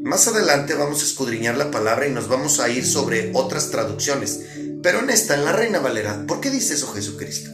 Más 0.04 0.28
adelante 0.28 0.74
vamos 0.74 1.02
a 1.02 1.04
escudriñar 1.04 1.56
la 1.56 1.72
palabra 1.72 2.06
y 2.06 2.12
nos 2.12 2.28
vamos 2.28 2.60
a 2.60 2.68
ir 2.68 2.86
sobre 2.86 3.32
otras 3.34 3.72
traducciones. 3.72 4.42
Pero 4.80 5.00
en 5.00 5.10
esta, 5.10 5.34
en 5.34 5.44
la 5.44 5.50
Reina 5.50 5.80
Valera, 5.80 6.24
¿por 6.28 6.40
qué 6.40 6.52
dice 6.52 6.74
eso 6.74 6.86
Jesucristo? 6.92 7.50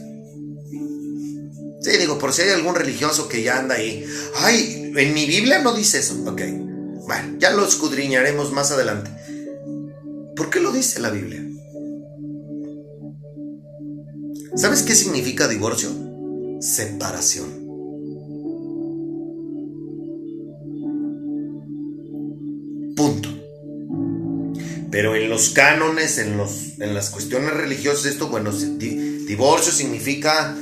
Sí, 1.81 1.97
digo, 1.97 2.19
por 2.19 2.33
si 2.33 2.43
hay 2.43 2.51
algún 2.51 2.75
religioso 2.75 3.27
que 3.27 3.41
ya 3.41 3.57
anda 3.57 3.73
ahí. 3.73 4.05
Ay, 4.35 4.93
en 4.95 5.13
mi 5.15 5.25
Biblia 5.25 5.57
no 5.57 5.73
dice 5.73 5.97
eso. 5.97 6.13
Ok. 6.27 6.41
Bueno, 7.07 7.39
ya 7.39 7.49
lo 7.49 7.65
escudriñaremos 7.65 8.51
más 8.51 8.69
adelante. 8.69 9.09
¿Por 10.35 10.51
qué 10.51 10.59
lo 10.59 10.71
dice 10.71 10.99
la 10.99 11.09
Biblia? 11.09 11.43
¿Sabes 14.55 14.83
qué 14.83 14.93
significa 14.93 15.47
divorcio? 15.47 16.04
Separación. 16.65 17.45
Punto. 22.95 23.29
Pero 24.89 25.15
en 25.15 25.29
los 25.29 25.49
cánones, 25.49 26.17
en, 26.17 26.37
los, 26.37 26.79
en 26.79 26.95
las 26.95 27.11
cuestiones 27.11 27.53
religiosas, 27.53 28.05
esto, 28.05 28.29
bueno, 28.29 28.51
divorcio 28.51 29.71
significa 29.71 30.57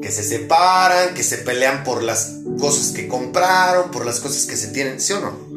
que 0.00 0.12
se 0.12 0.22
separan, 0.22 1.14
que 1.14 1.24
se 1.24 1.38
pelean 1.38 1.82
por 1.82 2.04
las 2.04 2.36
cosas 2.60 2.92
que 2.92 3.08
compraron, 3.08 3.90
por 3.90 4.06
las 4.06 4.20
cosas 4.20 4.46
que 4.46 4.56
se 4.56 4.68
tienen, 4.68 5.00
¿sí 5.00 5.12
o 5.14 5.20
no? 5.20 5.47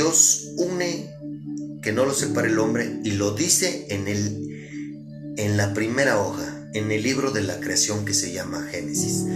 Dios 0.00 0.52
une, 0.56 1.10
que 1.82 1.92
no 1.92 2.06
lo 2.06 2.14
separe 2.14 2.48
el 2.48 2.58
hombre, 2.58 3.00
y 3.04 3.10
lo 3.10 3.32
dice 3.32 3.84
en, 3.90 4.08
el, 4.08 5.34
en 5.36 5.58
la 5.58 5.74
primera 5.74 6.18
hoja, 6.18 6.70
en 6.72 6.90
el 6.90 7.02
libro 7.02 7.32
de 7.32 7.42
la 7.42 7.60
creación 7.60 8.06
que 8.06 8.14
se 8.14 8.32
llama 8.32 8.66
Génesis. 8.70 9.26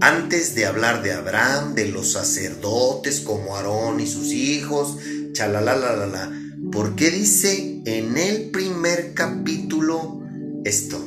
Antes 0.00 0.54
de 0.54 0.64
hablar 0.64 1.02
de 1.02 1.12
Abraham, 1.12 1.74
de 1.74 1.88
los 1.88 2.12
sacerdotes 2.12 3.20
como 3.20 3.56
Aarón 3.56 4.00
y 4.00 4.06
sus 4.06 4.28
hijos, 4.28 4.96
la 5.38 6.32
¿por 6.72 6.96
qué 6.96 7.10
dice 7.10 7.82
en 7.84 8.16
el 8.16 8.48
primer 8.48 9.12
capítulo 9.12 10.22
esto? 10.64 10.98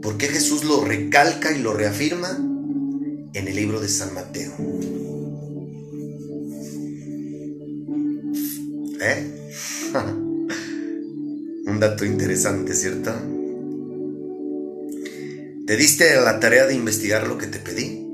¿Por 0.00 0.16
qué 0.16 0.28
Jesús 0.28 0.62
lo 0.62 0.84
recalca 0.84 1.50
y 1.50 1.60
lo 1.60 1.74
reafirma? 1.74 2.38
En 3.32 3.48
el 3.48 3.56
libro 3.56 3.80
de 3.80 3.88
San 3.88 4.14
Mateo. 4.14 4.69
¿Eh? 9.00 9.26
Un 11.66 11.78
dato 11.80 12.04
interesante, 12.04 12.74
¿cierto? 12.74 13.12
¿Te 15.66 15.76
diste 15.76 16.14
la 16.16 16.40
tarea 16.40 16.66
de 16.66 16.74
investigar 16.74 17.26
lo 17.26 17.38
que 17.38 17.46
te 17.46 17.58
pedí? 17.58 18.06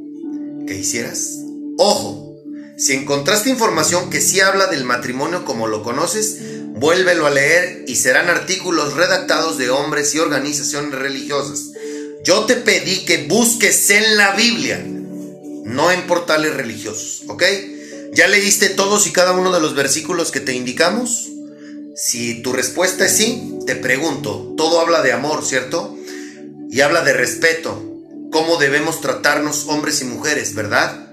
¿Que 0.66 0.74
hicieras? 0.74 1.38
Ojo, 1.78 2.36
si 2.76 2.92
encontraste 2.92 3.50
información 3.50 4.10
que 4.10 4.20
sí 4.20 4.40
habla 4.40 4.66
del 4.66 4.84
matrimonio 4.84 5.44
como 5.44 5.66
lo 5.66 5.82
conoces, 5.82 6.38
vuélvelo 6.74 7.26
a 7.26 7.30
leer 7.30 7.84
y 7.88 7.96
serán 7.96 8.28
artículos 8.28 8.94
redactados 8.94 9.56
de 9.56 9.70
hombres 9.70 10.14
y 10.14 10.18
organizaciones 10.18 10.98
religiosas. 10.98 11.72
Yo 12.24 12.44
te 12.44 12.56
pedí 12.56 13.04
que 13.06 13.26
busques 13.26 13.88
en 13.90 14.16
la 14.16 14.32
Biblia, 14.34 14.84
no 15.64 15.90
en 15.90 16.06
portales 16.06 16.54
religiosos, 16.54 17.22
¿ok? 17.28 17.42
¿Ya 18.16 18.28
leíste 18.28 18.70
todos 18.70 19.06
y 19.06 19.12
cada 19.12 19.32
uno 19.32 19.52
de 19.52 19.60
los 19.60 19.74
versículos 19.74 20.30
que 20.30 20.40
te 20.40 20.54
indicamos? 20.54 21.28
Si 21.94 22.40
tu 22.40 22.54
respuesta 22.54 23.04
es 23.04 23.12
sí, 23.12 23.58
te 23.66 23.76
pregunto, 23.76 24.54
todo 24.56 24.80
habla 24.80 25.02
de 25.02 25.12
amor, 25.12 25.44
¿cierto? 25.44 25.94
Y 26.70 26.80
habla 26.80 27.02
de 27.02 27.12
respeto, 27.12 27.78
cómo 28.32 28.56
debemos 28.56 29.02
tratarnos 29.02 29.66
hombres 29.66 30.00
y 30.00 30.06
mujeres, 30.06 30.54
¿verdad? 30.54 31.10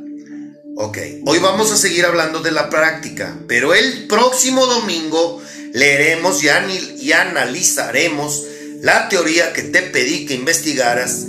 Ok, 0.77 0.97
hoy 1.25 1.39
vamos 1.39 1.73
a 1.73 1.77
seguir 1.77 2.05
hablando 2.05 2.39
de 2.39 2.51
la 2.51 2.69
práctica, 2.69 3.37
pero 3.49 3.73
el 3.73 4.07
próximo 4.07 4.65
domingo 4.65 5.41
leeremos 5.73 6.41
y, 6.41 7.11
analizaremos 7.11 8.45
la 8.79 9.09
teoría 9.09 9.51
que 9.51 9.63
te 9.63 9.81
pedí 9.81 10.25
que 10.25 10.35
investigaras 10.35 11.25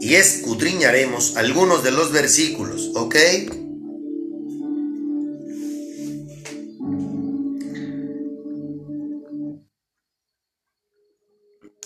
y 0.00 0.16
escudriñaremos 0.16 1.36
algunos 1.36 1.84
de 1.84 1.92
los 1.92 2.10
versículos, 2.10 2.90
¿ok? 2.96 3.14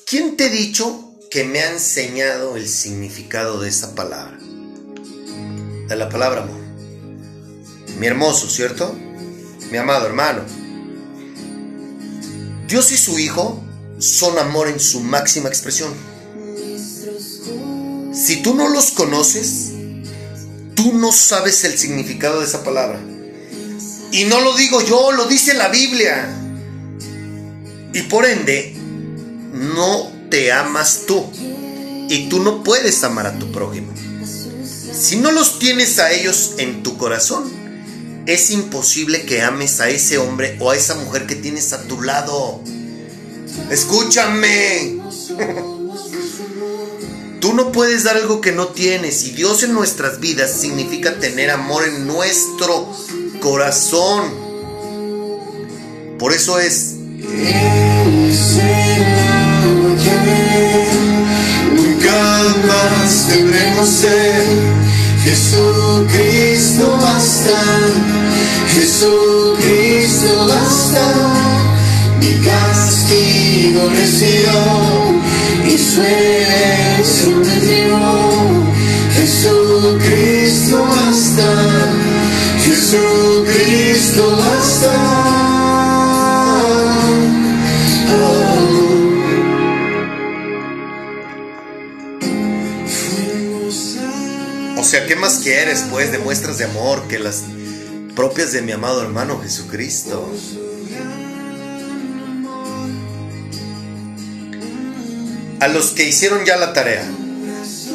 ¿Quién 0.09 0.37
te 0.37 0.45
ha 0.45 0.49
dicho 0.49 1.17
que 1.33 1.43
me 1.43 1.59
ha 1.59 1.73
enseñado 1.73 2.57
el 2.57 2.69
significado 2.69 3.59
de 3.59 3.69
esa 3.69 3.97
palabra? 3.97 4.39
De 5.89 5.97
la 5.97 6.09
palabra 6.09 6.45
amor. 6.45 6.61
Mi 7.99 8.07
hermoso, 8.07 8.49
¿cierto? 8.49 8.95
Mi 9.73 9.79
amado 9.79 10.07
hermano. 10.07 10.43
Dios 12.69 12.93
y 12.93 12.97
su 12.97 13.19
Hijo 13.19 13.61
son 13.99 14.39
amor 14.39 14.69
en 14.69 14.79
su 14.79 15.01
máxima 15.01 15.49
expresión. 15.49 15.93
Si 18.15 18.43
tú 18.45 18.55
no 18.55 18.69
los 18.69 18.93
conoces, 18.93 19.73
tú 20.77 20.93
no 20.93 21.11
sabes 21.11 21.65
el 21.65 21.77
significado 21.77 22.39
de 22.39 22.47
esa 22.47 22.63
palabra. 22.63 23.01
Y 24.13 24.23
no 24.27 24.41
lo 24.41 24.57
digo 24.57 24.83
yo, 24.83 25.11
lo 25.11 25.25
dice 25.25 25.53
la 25.55 25.67
Biblia. 25.67 26.33
Y 27.93 28.03
por 28.03 28.25
ende, 28.25 28.76
no 29.57 30.13
te 30.31 30.53
amas 30.53 31.03
tú. 31.07 31.25
Y 32.09 32.29
tú 32.29 32.41
no 32.41 32.63
puedes 32.63 33.03
amar 33.03 33.27
a 33.27 33.39
tu 33.39 33.51
prójimo. 33.51 33.93
Si 34.93 35.17
no 35.17 35.33
los 35.33 35.59
tienes 35.59 35.99
a 35.99 36.13
ellos 36.13 36.55
en 36.59 36.83
tu 36.83 36.97
corazón, 36.97 37.51
es 38.27 38.51
imposible 38.51 39.25
que 39.25 39.43
ames 39.43 39.81
a 39.81 39.89
ese 39.89 40.19
hombre 40.19 40.57
o 40.61 40.71
a 40.71 40.77
esa 40.77 40.95
mujer 40.95 41.27
que 41.27 41.35
tienes 41.37 41.73
a 41.73 41.83
tu 41.83 42.01
lado. 42.03 42.61
Escúchame. 43.71 45.01
Tú 47.41 47.53
no 47.55 47.71
puedes 47.71 48.05
dar 48.05 48.17
algo 48.17 48.41
que 48.41 48.53
no 48.53 48.69
tienes 48.69 49.25
y 49.25 49.31
Dios 49.31 49.63
en 49.63 49.75
nuestras 49.75 50.21
vidas 50.21 50.51
significa 50.51 51.19
tener 51.19 51.51
amor 51.51 51.85
en 51.85 52.07
nuestro 52.07 52.93
corazón. 53.41 54.35
Por 56.19 56.33
eso 56.33 56.59
es... 56.59 56.95
Nunca 61.75 62.43
más 62.67 63.29
tendremos 63.29 63.89
ser. 63.89 64.45
Jesucristo 65.25 66.99
basta. 67.01 67.61
Jesucristo 68.75 70.47
basta. 70.49 71.07
Mi 72.21 72.33
castigo 72.45 73.89
recibió 73.89 74.61
y 75.65 75.79
su 75.79 76.03
elección 76.03 77.41
me 77.41 77.61
dio. 77.61 77.99
Jesucristo 79.15 80.36
¿qué 95.07 95.15
más 95.15 95.39
quieres 95.39 95.85
pues 95.91 96.11
de 96.11 96.19
muestras 96.19 96.59
de 96.59 96.65
amor 96.65 97.07
que 97.07 97.19
las 97.19 97.45
propias 98.17 98.53
de 98.53 98.63
mi 98.63 98.73
amado 98.73 99.03
hermano 99.03 99.41
Jesucristo? 99.41 100.29
A 105.61 105.69
los 105.69 105.91
que 105.93 106.05
hicieron 106.05 106.45
ya 106.45 106.57
la 106.57 106.73
tarea. 106.73 107.09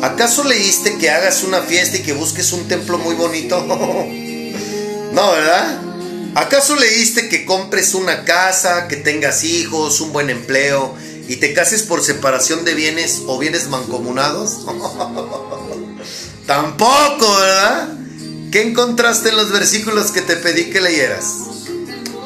¿Acaso 0.02 0.43
leíste 0.45 0.97
que 0.97 1.10
hagas 1.10 1.43
una 1.43 1.62
fiesta 1.62 1.97
y 1.97 2.02
que 2.02 2.13
busques 2.13 2.54
un 2.54 2.67
templo 2.67 2.97
muy 2.97 3.15
bonito? 3.15 3.60
no, 5.13 5.32
¿verdad? 5.32 5.82
¿Acaso 6.36 6.78
leíste 6.78 7.28
que 7.28 7.45
compres 7.45 7.93
una 7.93 8.24
casa, 8.24 8.88
que 8.88 8.95
tengas 8.95 9.43
hijos, 9.43 10.00
un 10.00 10.13
buen 10.13 10.30
empleo 10.30 10.95
y 11.28 11.36
te 11.36 11.54
cases 11.54 11.84
por 11.84 12.02
separación 12.02 12.63
de 12.63 12.74
bienes 12.74 13.24
o 13.28 13.38
bienes 13.38 13.67
mancomunados? 13.67 14.65
Tampoco, 16.46 17.36
¿verdad? 17.38 17.90
¿Qué 18.52 18.64
encontraste 18.64 19.30
en 19.30 19.38
los 19.38 19.52
versículos 19.52 20.12
que 20.12 20.22
te 20.22 20.36
pedí 20.36 20.70
que 20.70 20.82
leyeras? 20.82 21.36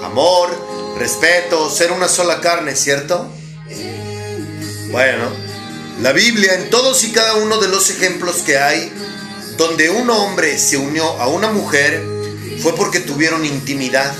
Amor, 0.03 0.49
respeto, 0.97 1.69
ser 1.69 1.91
una 1.91 2.07
sola 2.07 2.41
carne, 2.41 2.75
¿cierto? 2.75 3.29
Bueno, 4.91 5.29
la 6.01 6.11
Biblia 6.13 6.55
en 6.55 6.69
todos 6.69 7.03
y 7.03 7.11
cada 7.11 7.35
uno 7.35 7.59
de 7.59 7.67
los 7.67 7.89
ejemplos 7.89 8.37
que 8.37 8.57
hay, 8.57 8.91
donde 9.57 9.89
un 9.89 10.09
hombre 10.09 10.57
se 10.57 10.77
unió 10.77 11.05
a 11.21 11.27
una 11.27 11.51
mujer, 11.51 12.03
fue 12.61 12.75
porque 12.75 12.99
tuvieron 12.99 13.45
intimidad. 13.45 14.13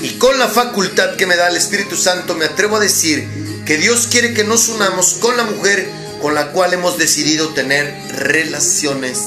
Y 0.00 0.10
con 0.18 0.38
la 0.38 0.48
facultad 0.48 1.16
que 1.16 1.26
me 1.26 1.36
da 1.36 1.48
el 1.48 1.56
Espíritu 1.56 1.96
Santo 1.96 2.34
me 2.34 2.44
atrevo 2.44 2.76
a 2.76 2.80
decir 2.80 3.26
que 3.66 3.76
Dios 3.78 4.06
quiere 4.10 4.32
que 4.32 4.44
nos 4.44 4.68
unamos 4.68 5.14
con 5.14 5.36
la 5.36 5.44
mujer 5.44 5.90
con 6.20 6.34
la 6.34 6.52
cual 6.52 6.72
hemos 6.74 6.98
decidido 6.98 7.50
tener 7.50 7.94
relaciones 8.16 9.18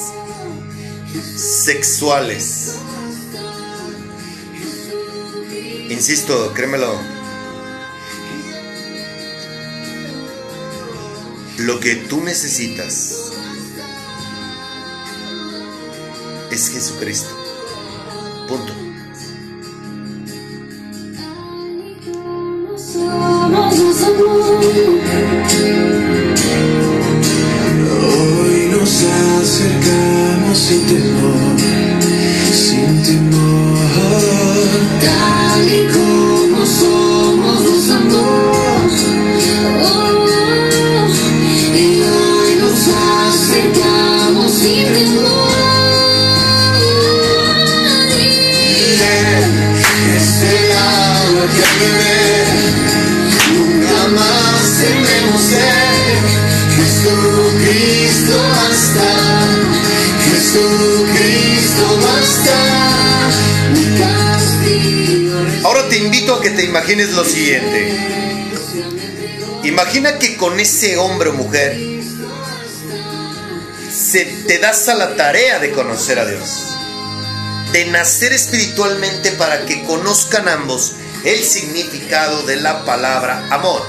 sexuales. 1.36 2.76
Insisto, 5.90 6.54
créemelo. 6.54 7.00
Lo 11.60 11.80
que 11.80 11.96
tú 11.96 12.22
necesitas 12.22 13.32
es 16.50 16.70
Jesucristo. 16.70 17.30
Punto. 18.48 18.74
Sin 30.72 30.88
temor, 30.88 31.58
sin 32.54 33.04
temor. 33.04 34.31
Imagines 66.72 67.12
lo 67.12 67.26
siguiente. 67.26 67.94
Imagina 69.64 70.18
que 70.18 70.38
con 70.38 70.58
ese 70.58 70.98
hombre 70.98 71.30
o 71.30 71.34
mujer 71.34 71.78
se 73.92 74.24
te 74.48 74.58
das 74.58 74.88
a 74.88 74.96
la 74.96 75.18
tarea 75.18 75.60
de 75.60 75.72
conocer 75.72 76.18
a 76.18 76.26
Dios, 76.26 76.70
de 77.74 77.88
nacer 77.88 78.32
espiritualmente 78.32 79.32
para 79.32 79.66
que 79.66 79.84
conozcan 79.84 80.48
ambos 80.48 80.94
el 81.26 81.44
significado 81.44 82.44
de 82.44 82.56
la 82.56 82.86
palabra 82.86 83.46
amor, 83.52 83.86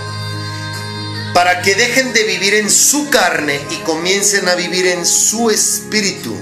para 1.35 1.63
que 1.63 1.77
dejen 1.77 2.13
de 2.13 2.25
vivir 2.25 2.55
en 2.55 2.69
su 2.69 3.11
carne 3.11 3.61
y 3.71 3.77
comiencen 3.85 4.49
a 4.49 4.57
vivir 4.57 4.89
en 4.89 5.07
su 5.07 5.51
espíritu. 5.51 6.37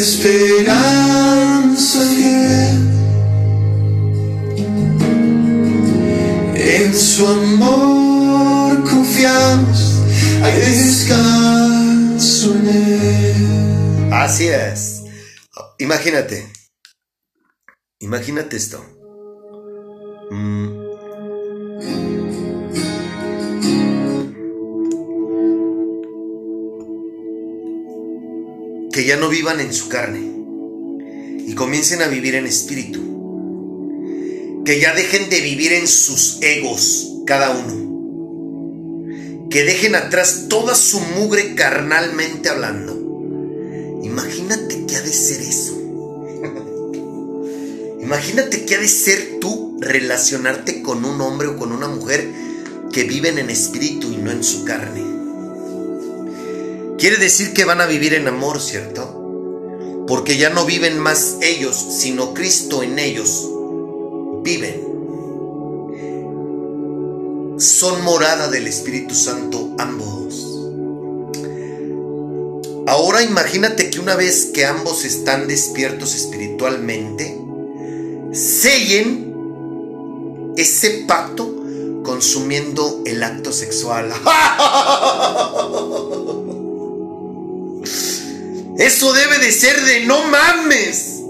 Esperanza 0.00 2.00
fiel 2.00 2.90
en 6.54 6.94
su 6.94 7.26
amor 7.26 8.82
confiamos, 8.84 10.00
hay 10.42 10.60
descanso 10.60 12.54
en 12.54 12.68
él. 12.68 14.12
Así 14.12 14.48
es. 14.48 15.02
Imagínate. 15.78 16.46
Imagínate 18.00 18.56
esto. 18.56 18.84
Mm. 20.30 20.79
Que 28.92 29.04
ya 29.04 29.16
no 29.16 29.28
vivan 29.28 29.60
en 29.60 29.72
su 29.72 29.88
carne 29.88 30.30
y 31.46 31.54
comiencen 31.54 32.02
a 32.02 32.08
vivir 32.08 32.34
en 32.34 32.46
espíritu. 32.46 33.00
Que 34.64 34.80
ya 34.80 34.94
dejen 34.94 35.30
de 35.30 35.40
vivir 35.40 35.72
en 35.72 35.88
sus 35.88 36.38
egos 36.42 37.12
cada 37.26 37.50
uno. 37.50 37.88
Que 39.48 39.64
dejen 39.64 39.94
atrás 39.94 40.46
toda 40.48 40.74
su 40.74 41.00
mugre 41.00 41.54
carnalmente 41.54 42.48
hablando. 42.48 42.98
Imagínate 44.02 44.86
que 44.86 44.96
ha 44.96 45.02
de 45.02 45.12
ser 45.12 45.40
eso. 45.40 45.76
Imagínate 48.00 48.64
que 48.64 48.76
ha 48.76 48.80
de 48.80 48.88
ser 48.88 49.38
tú 49.40 49.78
relacionarte 49.80 50.82
con 50.82 51.04
un 51.04 51.20
hombre 51.20 51.48
o 51.48 51.56
con 51.56 51.72
una 51.72 51.88
mujer 51.88 52.28
que 52.92 53.04
viven 53.04 53.38
en 53.38 53.50
espíritu 53.50 54.12
y 54.12 54.16
no 54.16 54.30
en 54.30 54.44
su 54.44 54.64
carne. 54.64 55.19
Quiere 57.00 57.16
decir 57.16 57.52
que 57.54 57.64
van 57.64 57.80
a 57.80 57.86
vivir 57.86 58.12
en 58.12 58.28
amor, 58.28 58.60
¿cierto? 58.60 60.04
Porque 60.06 60.36
ya 60.36 60.50
no 60.50 60.66
viven 60.66 60.98
más 60.98 61.38
ellos, 61.40 61.74
sino 61.74 62.34
Cristo 62.34 62.82
en 62.82 62.98
ellos. 62.98 63.48
Viven. 64.42 64.82
Son 67.58 68.04
morada 68.04 68.50
del 68.50 68.66
Espíritu 68.66 69.14
Santo 69.14 69.74
ambos. 69.78 70.44
Ahora 72.86 73.22
imagínate 73.22 73.88
que 73.88 73.98
una 73.98 74.14
vez 74.14 74.50
que 74.52 74.66
ambos 74.66 75.06
están 75.06 75.48
despiertos 75.48 76.14
espiritualmente, 76.14 77.34
sellen 78.34 79.32
ese 80.58 81.06
pacto 81.08 81.50
consumiendo 82.04 83.00
el 83.06 83.22
acto 83.22 83.54
sexual. 83.54 84.12
Eso 88.78 89.12
debe 89.12 89.38
de 89.38 89.52
ser 89.52 89.80
de 89.84 90.06
no 90.06 90.24
mames. 90.24 91.20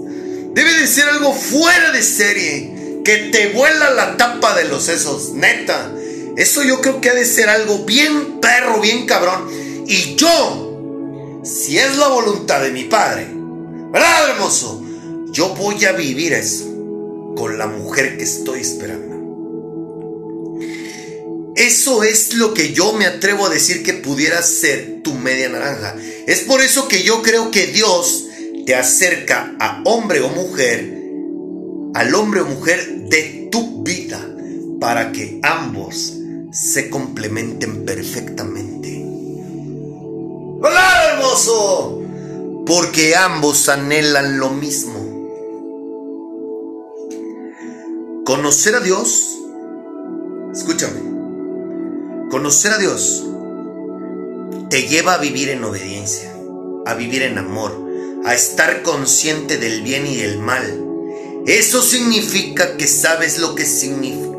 Debe 0.53 0.73
de 0.73 0.87
ser 0.87 1.09
algo 1.09 1.33
fuera 1.33 1.91
de 1.91 2.01
serie. 2.01 3.01
Que 3.03 3.17
te 3.31 3.49
vuela 3.49 3.91
la 3.91 4.17
tapa 4.17 4.55
de 4.55 4.65
los 4.65 4.83
sesos. 4.83 5.33
Neta. 5.33 5.91
Eso 6.37 6.63
yo 6.63 6.81
creo 6.81 7.01
que 7.01 7.09
ha 7.09 7.13
de 7.13 7.25
ser 7.25 7.49
algo 7.49 7.79
bien 7.79 8.39
perro, 8.39 8.79
bien 8.79 9.05
cabrón. 9.05 9.49
Y 9.87 10.15
yo, 10.15 11.41
si 11.43 11.77
es 11.77 11.97
la 11.97 12.07
voluntad 12.07 12.61
de 12.61 12.71
mi 12.71 12.85
padre, 12.85 13.27
¿verdad, 13.91 14.29
hermoso? 14.29 14.81
Yo 15.31 15.49
voy 15.49 15.83
a 15.85 15.91
vivir 15.91 16.33
eso 16.33 16.65
con 17.35 17.57
la 17.57 17.67
mujer 17.67 18.17
que 18.17 18.23
estoy 18.23 18.61
esperando. 18.61 19.10
Eso 21.61 22.01
es 22.01 22.33
lo 22.33 22.55
que 22.55 22.73
yo 22.73 22.91
me 22.93 23.05
atrevo 23.05 23.45
a 23.45 23.49
decir 23.51 23.83
que 23.83 23.93
pudiera 23.93 24.41
ser 24.41 25.01
tu 25.03 25.13
media 25.13 25.47
naranja. 25.47 25.95
Es 26.25 26.39
por 26.39 26.59
eso 26.59 26.87
que 26.87 27.03
yo 27.03 27.21
creo 27.21 27.51
que 27.51 27.67
Dios 27.67 28.25
te 28.65 28.73
acerca 28.73 29.55
a 29.59 29.83
hombre 29.85 30.21
o 30.21 30.29
mujer, 30.29 30.91
al 31.93 32.15
hombre 32.15 32.41
o 32.41 32.45
mujer 32.45 33.03
de 33.09 33.47
tu 33.51 33.83
vida, 33.83 34.27
para 34.79 35.11
que 35.11 35.39
ambos 35.43 36.13
se 36.51 36.89
complementen 36.89 37.85
perfectamente. 37.85 39.05
¡Hola, 40.63 41.11
hermoso! 41.11 42.01
Porque 42.65 43.15
ambos 43.15 43.69
anhelan 43.69 44.39
lo 44.39 44.49
mismo. 44.49 45.29
Conocer 48.25 48.73
a 48.73 48.79
Dios, 48.79 49.37
escúchame, 50.55 51.10
Conocer 52.31 52.71
a 52.71 52.77
Dios 52.77 53.25
te 54.69 54.87
lleva 54.87 55.15
a 55.15 55.17
vivir 55.17 55.49
en 55.49 55.65
obediencia, 55.65 56.33
a 56.85 56.93
vivir 56.93 57.23
en 57.23 57.37
amor, 57.37 57.77
a 58.23 58.33
estar 58.33 58.83
consciente 58.83 59.57
del 59.57 59.81
bien 59.81 60.07
y 60.07 60.15
del 60.15 60.39
mal. 60.39 60.81
Eso 61.45 61.81
significa 61.81 62.77
que 62.77 62.87
sabes 62.87 63.37
lo 63.37 63.53
que 63.53 63.65
significa. 63.65 64.37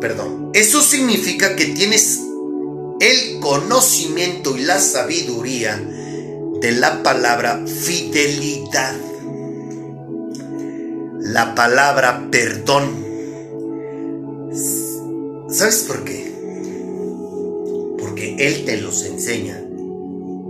Perdón. 0.00 0.50
Eso 0.54 0.80
significa 0.80 1.56
que 1.56 1.66
tienes 1.66 2.20
el 3.00 3.40
conocimiento 3.40 4.56
y 4.56 4.60
la 4.60 4.78
sabiduría 4.78 5.76
de 6.60 6.70
la 6.70 7.02
palabra 7.02 7.64
fidelidad. 7.66 8.94
La 11.18 11.56
palabra 11.56 12.28
perdón. 12.30 13.04
¿Sabes 15.50 15.84
por 15.88 16.04
qué? 16.04 16.25
Él 18.16 18.64
te 18.64 18.78
los 18.78 19.04
enseña. 19.04 19.62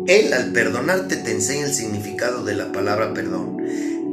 Él 0.06 0.32
al 0.32 0.52
perdonarte 0.52 1.16
te 1.16 1.32
enseña 1.32 1.66
el 1.66 1.74
significado 1.74 2.44
de 2.44 2.54
la 2.54 2.70
palabra 2.70 3.12
perdón. 3.12 3.56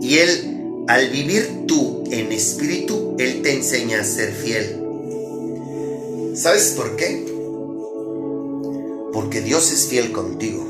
Y 0.01 0.17
Él, 0.17 0.85
al 0.87 1.09
vivir 1.09 1.65
tú 1.67 2.03
en 2.09 2.31
espíritu, 2.31 3.15
Él 3.19 3.41
te 3.43 3.53
enseña 3.53 4.01
a 4.01 4.03
ser 4.03 4.33
fiel. 4.33 4.79
¿Sabes 6.35 6.73
por 6.75 6.95
qué? 6.95 7.25
Porque 9.13 9.41
Dios 9.41 9.71
es 9.71 9.85
fiel 9.87 10.11
contigo. 10.11 10.67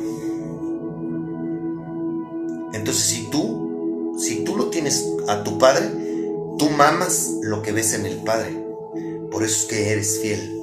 Entonces 2.73 3.03
si 3.03 3.29
tú, 3.29 4.17
si 4.19 4.43
tú 4.43 4.57
lo 4.57 4.69
tienes 4.69 5.05
a 5.27 5.43
tu 5.43 5.57
Padre, 5.57 5.89
tú 6.59 6.69
mamas 6.69 7.31
lo 7.41 7.61
que 7.61 7.71
ves 7.71 7.93
en 7.93 8.05
el 8.05 8.17
Padre. 8.17 8.61
Por 9.31 9.43
eso 9.43 9.55
es 9.61 9.65
que 9.65 9.89
eres 9.89 10.19
fiel 10.19 10.62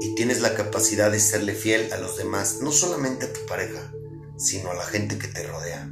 y 0.00 0.14
tienes 0.14 0.40
la 0.40 0.54
capacidad 0.54 1.10
de 1.10 1.20
serle 1.20 1.54
fiel 1.54 1.92
a 1.92 1.98
los 1.98 2.16
demás, 2.16 2.58
no 2.62 2.72
solamente 2.72 3.26
a 3.26 3.32
tu 3.32 3.40
pareja, 3.46 3.92
sino 4.38 4.70
a 4.70 4.74
la 4.74 4.84
gente 4.84 5.18
que 5.18 5.28
te 5.28 5.46
rodea. 5.46 5.90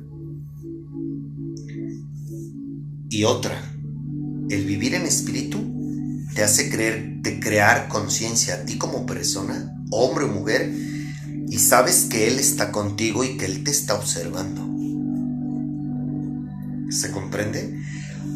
Y 3.10 3.24
otra, 3.24 3.60
el 4.48 4.64
vivir 4.64 4.94
en 4.94 5.02
espíritu 5.02 5.58
te 6.34 6.42
hace 6.42 6.70
creer, 6.70 7.20
te 7.22 7.40
crear 7.40 7.88
conciencia 7.88 8.54
a 8.54 8.64
ti 8.64 8.78
como 8.78 9.06
persona, 9.06 9.74
hombre 9.90 10.24
o 10.24 10.28
mujer, 10.28 10.72
y 11.48 11.58
sabes 11.58 12.06
que 12.10 12.28
Él 12.28 12.38
está 12.38 12.72
contigo 12.72 13.24
y 13.24 13.36
que 13.36 13.46
Él 13.46 13.64
te 13.64 13.70
está 13.70 13.94
observando. 13.94 14.66
¿Se 16.90 17.10
comprende? 17.10 17.82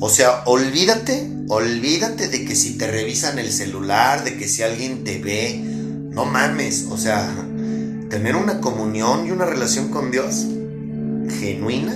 O 0.05 0.09
sea, 0.09 0.43
olvídate, 0.47 1.31
olvídate 1.47 2.27
de 2.27 2.45
que 2.45 2.57
si 2.57 2.77
te 2.77 2.91
revisan 2.91 3.39
el 3.39 3.53
celular, 3.53 4.25
de 4.25 4.37
que 4.37 4.49
si 4.49 4.65
alguien 4.65 5.05
te 5.05 5.21
ve, 5.21 5.63
no 5.63 6.25
mames, 6.25 6.89
o 6.91 6.99
sea, 6.99 7.33
tener 8.11 8.35
una 8.35 8.61
comunión 8.61 9.29
y 9.29 9.31
una 9.31 9.45
relación 9.45 9.91
con 9.91 10.11
Dios 10.11 10.45
genuina 11.39 11.95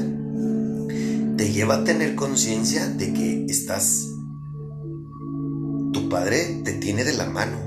te 1.36 1.50
lleva 1.50 1.78
a 1.78 1.84
tener 1.84 2.14
conciencia 2.14 2.86
de 2.86 3.12
que 3.12 3.46
estás, 3.46 4.06
tu 5.92 6.08
Padre 6.08 6.60
te 6.62 6.74
tiene 6.74 7.02
de 7.02 7.14
la 7.14 7.26
mano. 7.26 7.65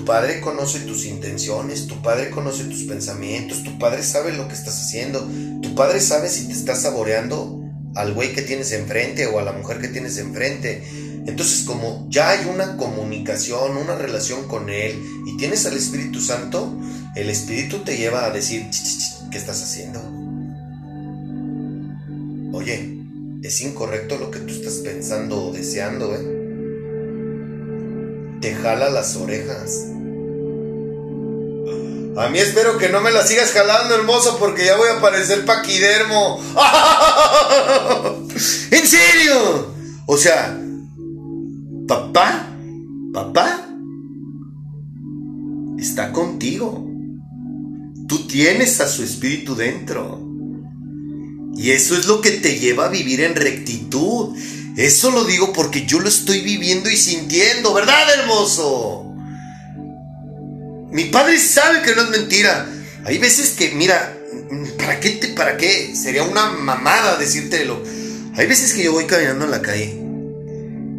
Tu 0.00 0.06
Padre 0.06 0.40
conoce 0.40 0.80
tus 0.80 1.04
intenciones, 1.04 1.86
tu 1.86 2.00
Padre 2.00 2.30
conoce 2.30 2.64
tus 2.64 2.84
pensamientos, 2.84 3.62
tu 3.62 3.78
Padre 3.78 4.02
sabe 4.02 4.32
lo 4.32 4.48
que 4.48 4.54
estás 4.54 4.80
haciendo, 4.80 5.28
tu 5.60 5.74
Padre 5.74 6.00
sabe 6.00 6.30
si 6.30 6.46
te 6.46 6.54
estás 6.54 6.80
saboreando 6.80 7.62
al 7.94 8.14
güey 8.14 8.32
que 8.32 8.40
tienes 8.40 8.72
enfrente 8.72 9.26
o 9.26 9.38
a 9.38 9.42
la 9.42 9.52
mujer 9.52 9.78
que 9.78 9.88
tienes 9.88 10.16
enfrente. 10.16 10.82
Entonces, 11.26 11.64
como 11.64 12.06
ya 12.08 12.30
hay 12.30 12.46
una 12.46 12.78
comunicación, 12.78 13.76
una 13.76 13.94
relación 13.94 14.48
con 14.48 14.70
Él 14.70 14.98
y 15.26 15.36
tienes 15.36 15.66
al 15.66 15.76
Espíritu 15.76 16.18
Santo, 16.22 16.74
el 17.14 17.28
Espíritu 17.28 17.80
te 17.80 17.98
lleva 17.98 18.24
a 18.24 18.30
decir, 18.30 18.70
¿qué 19.30 19.36
estás 19.36 19.62
haciendo? 19.62 20.00
Oye, 22.56 23.04
es 23.42 23.60
incorrecto 23.60 24.16
lo 24.16 24.30
que 24.30 24.38
tú 24.38 24.54
estás 24.54 24.76
pensando 24.76 25.48
o 25.48 25.52
deseando, 25.52 26.14
¿eh? 26.14 26.39
Te 28.40 28.54
jala 28.54 28.90
las 28.90 29.16
orejas. 29.16 29.86
A 32.16 32.28
mí 32.28 32.38
espero 32.38 32.76
que 32.76 32.88
no 32.88 33.00
me 33.00 33.10
la 33.10 33.26
sigas 33.26 33.52
jalando, 33.52 33.94
hermoso, 33.94 34.38
porque 34.38 34.64
ya 34.64 34.76
voy 34.76 34.88
a 34.88 35.00
parecer 35.00 35.44
paquidermo. 35.44 36.40
¿En 38.70 38.86
serio? 38.86 39.72
O 40.06 40.16
sea, 40.16 40.58
papá, 41.86 42.46
papá, 43.12 43.66
está 45.78 46.12
contigo. 46.12 46.86
Tú 48.08 48.26
tienes 48.26 48.80
a 48.80 48.88
su 48.88 49.02
espíritu 49.02 49.54
dentro. 49.54 50.20
Y 51.56 51.70
eso 51.70 51.94
es 51.94 52.06
lo 52.06 52.20
que 52.20 52.32
te 52.32 52.58
lleva 52.58 52.86
a 52.86 52.90
vivir 52.90 53.20
en 53.20 53.36
rectitud. 53.36 54.36
Eso 54.80 55.10
lo 55.10 55.24
digo 55.24 55.52
porque 55.52 55.84
yo 55.84 56.00
lo 56.00 56.08
estoy 56.08 56.40
viviendo 56.40 56.88
y 56.88 56.96
sintiendo, 56.96 57.74
¿verdad, 57.74 58.18
hermoso? 58.18 59.14
Mi 60.90 61.04
padre 61.04 61.38
sabe 61.38 61.82
que 61.82 61.94
no 61.94 62.04
es 62.04 62.08
mentira. 62.08 62.66
Hay 63.04 63.18
veces 63.18 63.50
que, 63.50 63.72
mira, 63.72 64.16
¿para 64.78 64.98
qué 64.98 65.20
para 65.36 65.58
qué? 65.58 65.94
Sería 65.94 66.22
una 66.22 66.52
mamada 66.52 67.18
decírtelo. 67.18 67.82
Hay 68.36 68.46
veces 68.46 68.72
que 68.72 68.84
yo 68.84 68.92
voy 68.92 69.04
caminando 69.04 69.44
en 69.44 69.50
la 69.50 69.60
calle 69.60 70.00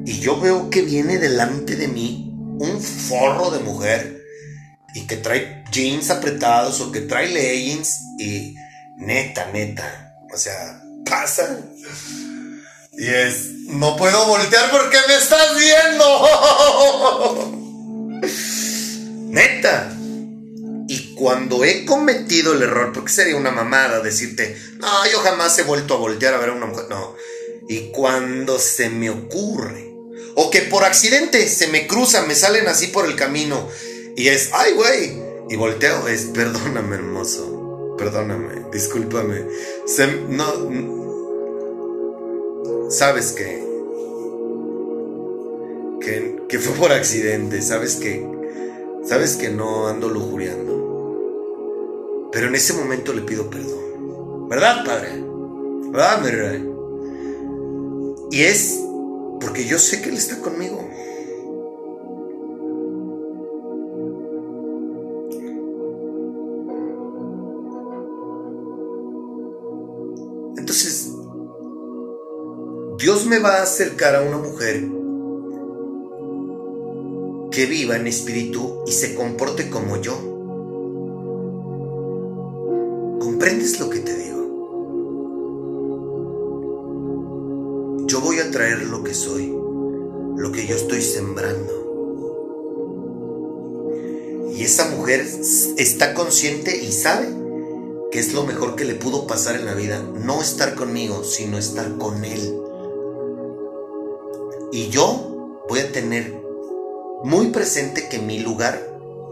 y 0.05 0.19
yo 0.19 0.39
veo 0.39 0.69
que 0.69 0.83
viene 0.83 1.17
delante 1.17 1.75
de 1.75 1.87
mí 1.87 2.35
un 2.59 2.79
forro 2.79 3.49
de 3.49 3.59
mujer. 3.61 4.21
y 4.93 5.07
que 5.07 5.15
trae 5.15 5.63
jeans 5.71 6.11
apretados 6.11 6.81
o 6.81 6.91
que 6.91 6.99
trae 6.99 7.29
leggings 7.29 8.01
y 8.19 8.53
neta, 8.97 9.49
neta, 9.51 10.13
o 10.31 10.37
sea, 10.37 10.83
pasa. 11.03 11.65
Y 12.93 13.07
es, 13.07 13.51
no 13.67 13.95
puedo 13.95 14.25
voltear 14.25 14.69
porque 14.69 14.97
me 15.07 15.15
estás 15.15 15.57
viendo. 15.57 16.03
neta. 19.31 19.97
Y 20.87 21.15
cuando 21.15 21.63
he 21.63 21.85
cometido 21.85 22.53
el 22.53 22.63
error, 22.63 22.91
porque 22.93 23.13
sería 23.13 23.37
una 23.37 23.51
mamada 23.51 24.01
decirte, 24.01 24.57
no, 24.77 24.87
yo 25.09 25.19
jamás 25.19 25.57
he 25.57 25.63
vuelto 25.63 25.93
a 25.93 25.97
voltear 25.97 26.33
a 26.33 26.37
ver 26.37 26.49
a 26.49 26.53
una 26.53 26.65
mujer, 26.65 26.87
no. 26.89 27.15
Y 27.69 27.91
cuando 27.91 28.59
se 28.59 28.89
me 28.89 29.09
ocurre, 29.09 29.89
o 30.35 30.51
que 30.51 30.63
por 30.63 30.83
accidente 30.83 31.47
se 31.47 31.67
me 31.67 31.87
cruzan, 31.87 32.27
me 32.27 32.35
salen 32.35 32.67
así 32.67 32.87
por 32.87 33.05
el 33.05 33.15
camino, 33.15 33.69
y 34.17 34.27
es, 34.27 34.49
ay, 34.51 34.73
güey, 34.73 35.17
y 35.49 35.55
volteo, 35.55 36.09
es, 36.09 36.23
perdóname, 36.33 36.95
hermoso, 36.95 37.95
perdóname, 37.97 38.65
discúlpame, 38.73 39.45
se, 39.85 40.07
no, 40.07 41.00
sabes 42.91 43.31
que, 43.31 43.71
que, 46.47 46.59
fue 46.59 46.75
por 46.75 46.91
accidente, 46.91 47.59
sabes 47.61 47.95
que, 47.95 48.27
sabes 49.05 49.37
que 49.37 49.47
no 49.49 49.87
ando 49.87 50.09
lujuriando. 50.09 52.29
Pero 52.31 52.47
en 52.47 52.55
ese 52.55 52.73
momento 52.73 53.13
le 53.13 53.21
pido 53.21 53.49
perdón. 53.49 54.49
¿Verdad, 54.49 54.83
Padre? 54.85 55.23
¿Verdad, 55.91 56.21
mi? 56.21 56.69
Y 58.31 58.43
es 58.43 58.79
porque 59.39 59.65
yo 59.65 59.79
sé 59.79 60.01
que 60.01 60.09
Él 60.09 60.17
está 60.17 60.39
conmigo. 60.39 60.89
Dios 73.13 73.25
me 73.25 73.39
va 73.39 73.57
a 73.57 73.63
acercar 73.63 74.15
a 74.15 74.21
una 74.21 74.37
mujer 74.37 74.87
que 77.51 77.65
viva 77.65 77.97
en 77.97 78.07
espíritu 78.07 78.85
y 78.87 78.93
se 78.93 79.15
comporte 79.15 79.69
como 79.69 79.97
yo. 79.97 80.13
¿Comprendes 83.19 83.81
lo 83.81 83.89
que 83.89 83.99
te 83.99 84.15
digo? 84.15 84.37
Yo 88.07 88.21
voy 88.21 88.39
a 88.39 88.49
traer 88.49 88.83
lo 88.83 89.03
que 89.03 89.13
soy, 89.13 89.53
lo 90.37 90.53
que 90.53 90.65
yo 90.65 90.77
estoy 90.77 91.01
sembrando. 91.01 91.73
Y 94.55 94.63
esa 94.63 94.87
mujer 94.95 95.25
está 95.75 96.13
consciente 96.13 96.81
y 96.81 96.93
sabe 96.93 97.27
que 98.09 98.19
es 98.19 98.33
lo 98.33 98.45
mejor 98.45 98.77
que 98.77 98.85
le 98.85 98.95
pudo 98.95 99.27
pasar 99.27 99.57
en 99.57 99.65
la 99.65 99.73
vida. 99.73 100.01
No 100.01 100.41
estar 100.41 100.75
conmigo, 100.75 101.25
sino 101.25 101.57
estar 101.57 101.97
con 101.97 102.23
él. 102.23 102.70
Y 104.73 104.87
yo 104.87 105.63
voy 105.67 105.79
a 105.81 105.91
tener 105.91 106.33
muy 107.25 107.47
presente 107.47 108.07
que 108.07 108.19
mi 108.19 108.39
lugar 108.39 108.89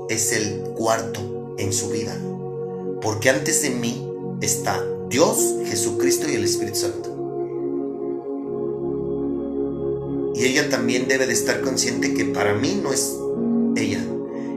es 0.09 0.33
el 0.33 0.59
cuarto 0.75 1.55
en 1.57 1.71
su 1.71 1.89
vida. 1.89 2.15
Porque 3.01 3.29
antes 3.29 3.61
de 3.61 3.69
mí 3.69 4.05
está 4.41 4.83
Dios, 5.07 5.55
Jesucristo 5.65 6.29
y 6.29 6.35
el 6.35 6.43
Espíritu 6.43 6.79
Santo. 6.79 7.15
Y 10.35 10.43
ella 10.43 10.69
también 10.69 11.07
debe 11.07 11.25
de 11.25 11.33
estar 11.33 11.61
consciente 11.61 12.13
que 12.13 12.25
para 12.25 12.53
mí 12.53 12.79
no 12.81 12.91
es 12.91 13.15
ella, 13.75 14.05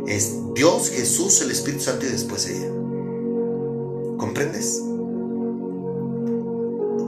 es 0.06 0.32
Dios, 0.54 0.90
Jesús, 0.90 1.40
el 1.42 1.52
Espíritu 1.52 1.84
Santo 1.84 2.06
y 2.06 2.10
después 2.10 2.48
ella. 2.48 2.68
¿Comprendes? 4.16 4.82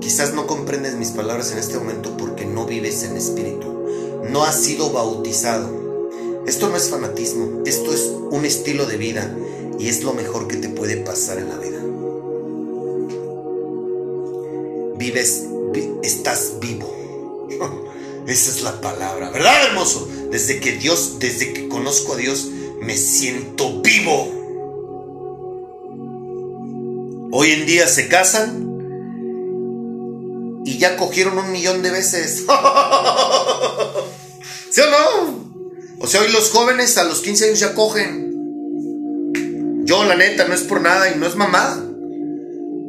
Quizás 0.05 0.35
no 0.35 0.47
comprendes 0.47 0.97
mis 0.97 1.13
palabras 1.13 1.51
en 1.53 1.59
este 1.59 1.79
momento 1.79 2.15
porque 2.19 2.45
no 2.45 2.67
vives 2.67 3.05
en 3.05 3.17
espíritu, 3.17 3.89
no 4.31 4.45
has 4.45 4.63
sido 4.63 4.91
bautizado. 4.91 6.45
Esto 6.47 6.69
no 6.69 6.77
es 6.77 6.91
fanatismo, 6.91 7.63
esto 7.65 7.95
es 7.95 8.13
un 8.31 8.45
estilo 8.45 8.85
de 8.85 8.99
vida 8.99 9.35
y 9.79 9.89
es 9.89 10.03
lo 10.03 10.13
mejor 10.13 10.47
que 10.47 10.59
te 10.59 10.69
puede 10.69 10.99
pasar 10.99 11.39
en 11.39 11.49
la 11.49 11.57
vida. 11.57 11.79
Vives, 14.99 15.47
estás 16.03 16.57
vivo. 16.61 17.49
Esa 18.27 18.51
es 18.51 18.61
la 18.61 18.83
palabra, 18.83 19.31
¿verdad, 19.31 19.69
hermoso? 19.69 20.07
Desde 20.31 20.61
que 20.61 20.73
Dios, 20.73 21.17
desde 21.19 21.55
que 21.55 21.67
conozco 21.69 22.13
a 22.13 22.17
Dios, 22.17 22.51
me 22.79 22.99
siento 22.99 23.81
vivo. 23.81 24.29
Hoy 27.33 27.53
en 27.53 27.65
día 27.65 27.87
se 27.87 28.07
casan 28.09 28.74
y 30.75 30.79
ya 30.79 30.97
cogieron 30.97 31.39
un 31.39 31.53
millón 31.53 31.83
de 31.83 31.93
veces. 31.93 32.39
¿Sí 34.71 34.81
o 34.81 34.91
no? 34.91 35.45
O 36.01 36.07
sea, 36.09 36.21
hoy 36.21 36.33
los 36.33 36.51
jóvenes 36.51 36.99
a 36.99 37.05
los 37.05 37.21
15 37.21 37.45
años 37.47 37.61
ya 37.61 37.75
cogen. 37.75 38.25
Yo, 39.85 40.03
la 40.05 40.17
neta, 40.17 40.49
no 40.49 40.55
es 40.55 40.63
por 40.63 40.81
nada 40.81 41.13
y 41.15 41.19
no 41.19 41.29
es 41.29 41.37
mamada. 41.37 41.77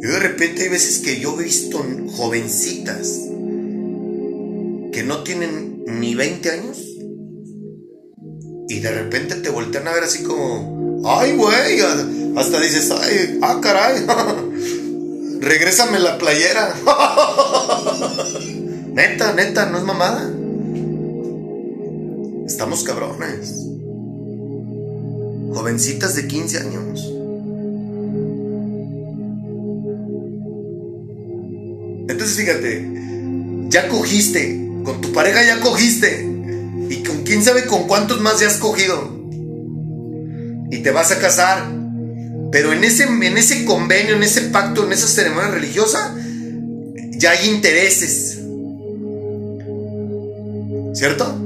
Yo 0.02 0.10
de 0.10 0.20
repente 0.20 0.64
hay 0.64 0.70
veces 0.70 0.98
que 1.00 1.20
yo 1.20 1.40
he 1.40 1.44
visto 1.44 1.86
jovencitas 2.16 3.20
que 4.92 5.04
no 5.06 5.22
tienen 5.24 5.84
ni 5.86 6.16
20 6.16 6.52
años 6.52 6.80
y 8.68 8.80
de 8.80 8.92
repente 8.92 9.36
te 9.36 9.50
voltean 9.50 9.88
a 9.88 9.94
ver 9.94 10.06
así 10.06 10.24
como, 10.24 11.04
ay, 11.06 11.36
güey, 11.36 11.82
hasta 12.36 12.60
dices, 12.60 12.90
ay, 12.92 13.38
ah, 13.44 13.60
caray, 13.62 14.04
regrésame 15.40 16.00
la 16.00 16.18
playera. 16.18 16.76
neta, 18.94 19.34
neta, 19.34 19.66
no 19.68 19.78
es 19.78 19.84
mamada. 19.84 20.30
Estamos 22.46 22.84
cabrones. 22.84 23.54
Jovencitas 25.54 26.16
de 26.16 26.28
15 26.28 26.58
años. 26.60 27.12
Entonces 32.08 32.38
fíjate, 32.38 33.68
ya 33.70 33.88
cogiste, 33.90 34.70
con 34.84 35.02
tu 35.02 35.12
pareja 35.12 35.44
ya 35.44 35.60
cogiste. 35.60 36.24
Y 36.90 37.04
con 37.04 37.24
quién 37.24 37.44
sabe 37.44 37.66
con 37.66 37.88
cuántos 37.88 38.22
más 38.22 38.40
ya 38.40 38.48
has 38.48 38.58
cogido. 38.58 39.10
Y 40.72 40.78
te 40.80 40.92
vas 40.92 41.12
a 41.12 41.20
casar. 41.20 41.85
Pero 42.56 42.72
en 42.72 42.86
ese, 42.86 43.04
en 43.04 43.38
ese 43.38 43.66
convenio, 43.66 44.16
en 44.16 44.24
ese 44.24 44.44
pacto, 44.44 44.86
en 44.86 44.94
esa 44.94 45.10
ceremonia 45.10 45.52
religiosa, 45.52 46.16
ya 47.12 47.32
hay 47.32 47.50
intereses. 47.50 48.40
¿Cierto? 50.94 51.38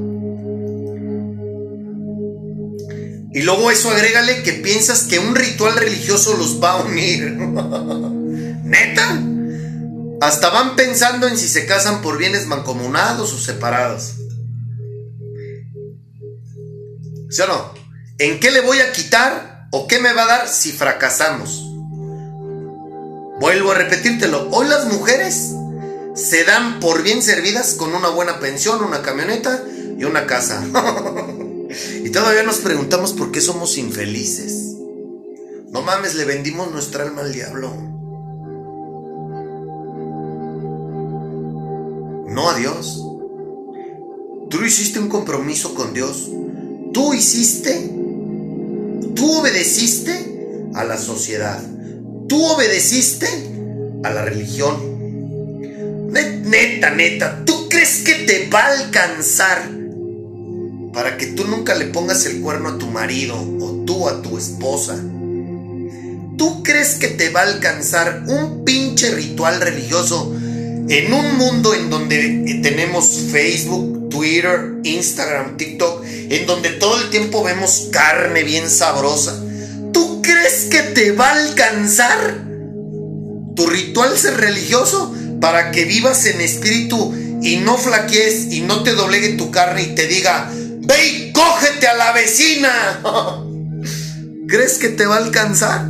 Y 3.34 3.42
luego 3.42 3.72
eso 3.72 3.90
agrégale 3.90 4.44
que 4.44 4.54
piensas 4.54 5.06
que 5.06 5.18
un 5.18 5.34
ritual 5.34 5.78
religioso 5.78 6.38
los 6.38 6.64
va 6.64 6.74
a 6.74 6.84
unir. 6.84 7.32
¿Neta? 8.64 9.20
Hasta 10.22 10.52
van 10.52 10.76
pensando 10.76 11.28
en 11.28 11.38
si 11.38 11.48
se 11.48 11.66
casan 11.66 12.04
por 12.04 12.20
bienes 12.20 12.46
mancomunados 12.46 13.34
o 13.34 13.40
separados. 13.40 14.14
¿Sí 17.32 17.42
o 17.42 17.48
no? 17.48 17.74
¿En 18.20 18.40
qué 18.40 18.52
le 18.52 18.62
voy 18.62 18.78
a 18.78 18.92
quitar 18.92 19.49
o 19.72 19.88
qué 19.88 20.00
me 20.00 20.14
va 20.14 20.24
a 20.24 20.28
dar 20.28 20.48
si 20.48 20.72
fracasamos? 20.72 21.66
Vuelvo 23.40 23.72
a 23.72 23.76
repetírtelo. 23.76 24.50
Hoy 24.52 24.68
las 24.68 24.86
mujeres 24.86 25.54
se 26.16 26.44
dan 26.44 26.80
por 26.80 27.04
bien 27.04 27.22
servidas 27.22 27.74
con 27.76 27.94
una 27.94 28.10
buena 28.10 28.40
pensión, 28.40 28.84
una 28.84 29.02
camioneta 29.02 29.64
y 29.98 30.04
una 30.04 30.26
casa. 30.26 30.64
y 32.04 32.10
todavía 32.10 32.44
nos 32.44 32.58
preguntamos 32.58 33.14
por 33.14 33.32
qué 33.32 33.42
somos 33.42 33.78
infelices. 33.78 34.76
No 35.72 35.82
mames, 35.82 36.16
le 36.16 36.26
vendimos 36.26 36.72
nuestra 36.72 37.04
alma 37.04 37.22
al 37.22 37.32
diablo. 37.32 37.90
no 42.30 42.50
a 42.50 42.56
Dios. 42.56 43.06
Tú 44.50 44.64
hiciste 44.64 45.00
un 45.00 45.10
compromiso 45.10 45.74
con 45.74 45.94
Dios. 45.94 46.30
Tú 46.94 47.14
hiciste, 47.14 47.92
tú 49.16 49.40
obedeciste 49.40 50.70
a 50.74 50.84
la 50.84 50.98
sociedad. 50.98 51.60
Tú 52.28 52.44
obedeciste 52.46 53.28
a 54.04 54.10
la 54.12 54.24
religión. 54.24 54.90
Neta, 56.12 56.90
neta, 56.90 57.44
¿tú 57.46 57.70
crees 57.70 58.00
que 58.00 58.14
te 58.26 58.50
va 58.50 58.62
a 58.62 58.80
alcanzar 58.80 59.70
para 60.94 61.18
que 61.18 61.28
tú 61.28 61.46
nunca 61.46 61.76
le 61.76 61.86
pongas 61.86 62.26
el 62.26 62.42
cuerno 62.42 62.70
a 62.70 62.78
tu 62.78 62.88
marido 62.88 63.36
o 63.60 63.84
tú 63.86 64.08
a 64.08 64.22
tu 64.22 64.38
esposa? 64.38 64.96
¿Tú 66.38 66.64
crees 66.64 66.96
que 66.96 67.10
te 67.10 67.30
va 67.30 67.42
a 67.42 67.54
alcanzar 67.54 68.24
un 68.28 68.64
pinche 68.64 69.12
ritual 69.12 69.62
religioso 69.62 70.34
en 70.90 71.14
un 71.14 71.38
mundo 71.38 71.76
en 71.76 71.90
donde 71.90 72.60
tenemos 72.64 73.08
Facebook, 73.32 73.99
Twitter, 74.10 74.76
Instagram, 74.84 75.58
TikTok, 75.58 76.04
en 76.06 76.46
donde 76.46 76.70
todo 76.72 77.00
el 77.02 77.10
tiempo 77.10 77.44
vemos 77.44 77.90
carne 77.92 78.44
bien 78.44 78.70
sabrosa, 78.70 79.40
crees 80.30 80.66
que 80.66 80.82
te 80.94 81.12
va 81.12 81.30
a 81.30 81.44
alcanzar 81.44 82.46
tu 83.56 83.66
ritual 83.68 84.18
ser 84.18 84.38
religioso 84.38 85.14
para 85.42 85.72
que 85.72 85.86
vivas 85.86 86.26
en 86.28 86.40
espíritu 86.40 87.14
y 87.42 87.58
no 87.58 87.78
flaquees 87.78 88.52
y 88.52 88.62
no 88.62 88.84
te 88.84 88.94
doblegue 88.94 89.30
tu 89.30 89.50
carne 89.50 89.82
y 89.84 89.96
te 89.96 90.08
diga, 90.08 90.52
ve 90.54 91.08
y 91.08 91.34
cógete 91.34 91.88
a 91.88 91.96
la 91.96 92.12
vecina? 92.12 93.02
¿Crees 94.48 94.78
que 94.78 94.90
te 94.90 95.06
va 95.06 95.16
a 95.16 95.26
alcanzar? 95.26 95.86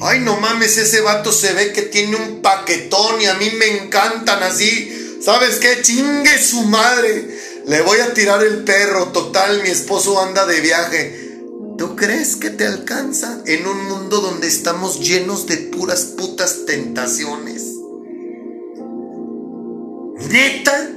Ay, 0.00 0.20
no 0.20 0.38
mames, 0.40 0.78
ese 0.78 1.00
vato 1.00 1.32
se 1.32 1.54
ve 1.54 1.72
que 1.72 1.82
tiene 1.82 2.16
un 2.16 2.40
paquetón 2.40 3.20
y 3.20 3.26
a 3.26 3.34
mí 3.34 3.50
me 3.58 3.82
encantan 3.82 4.42
así. 4.44 4.97
¿Sabes 5.20 5.56
qué? 5.56 5.82
Chingue 5.82 6.38
su 6.38 6.62
madre. 6.64 7.28
Le 7.66 7.82
voy 7.82 7.98
a 7.98 8.14
tirar 8.14 8.42
el 8.42 8.64
perro. 8.64 9.08
Total, 9.08 9.62
mi 9.62 9.68
esposo 9.68 10.20
anda 10.20 10.46
de 10.46 10.60
viaje. 10.60 11.28
¿Tú 11.76 11.94
crees 11.94 12.36
que 12.36 12.50
te 12.50 12.66
alcanza 12.66 13.42
en 13.46 13.66
un 13.66 13.84
mundo 13.86 14.20
donde 14.20 14.48
estamos 14.48 15.00
llenos 15.00 15.46
de 15.46 15.58
puras 15.58 16.04
putas 16.16 16.66
tentaciones? 16.66 17.74
¿Neta? 20.30 20.90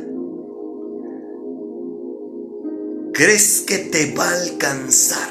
¿Crees 3.13 3.61
que 3.61 3.78
te 3.78 4.13
va 4.13 4.28
a 4.28 4.41
alcanzar? 4.41 5.30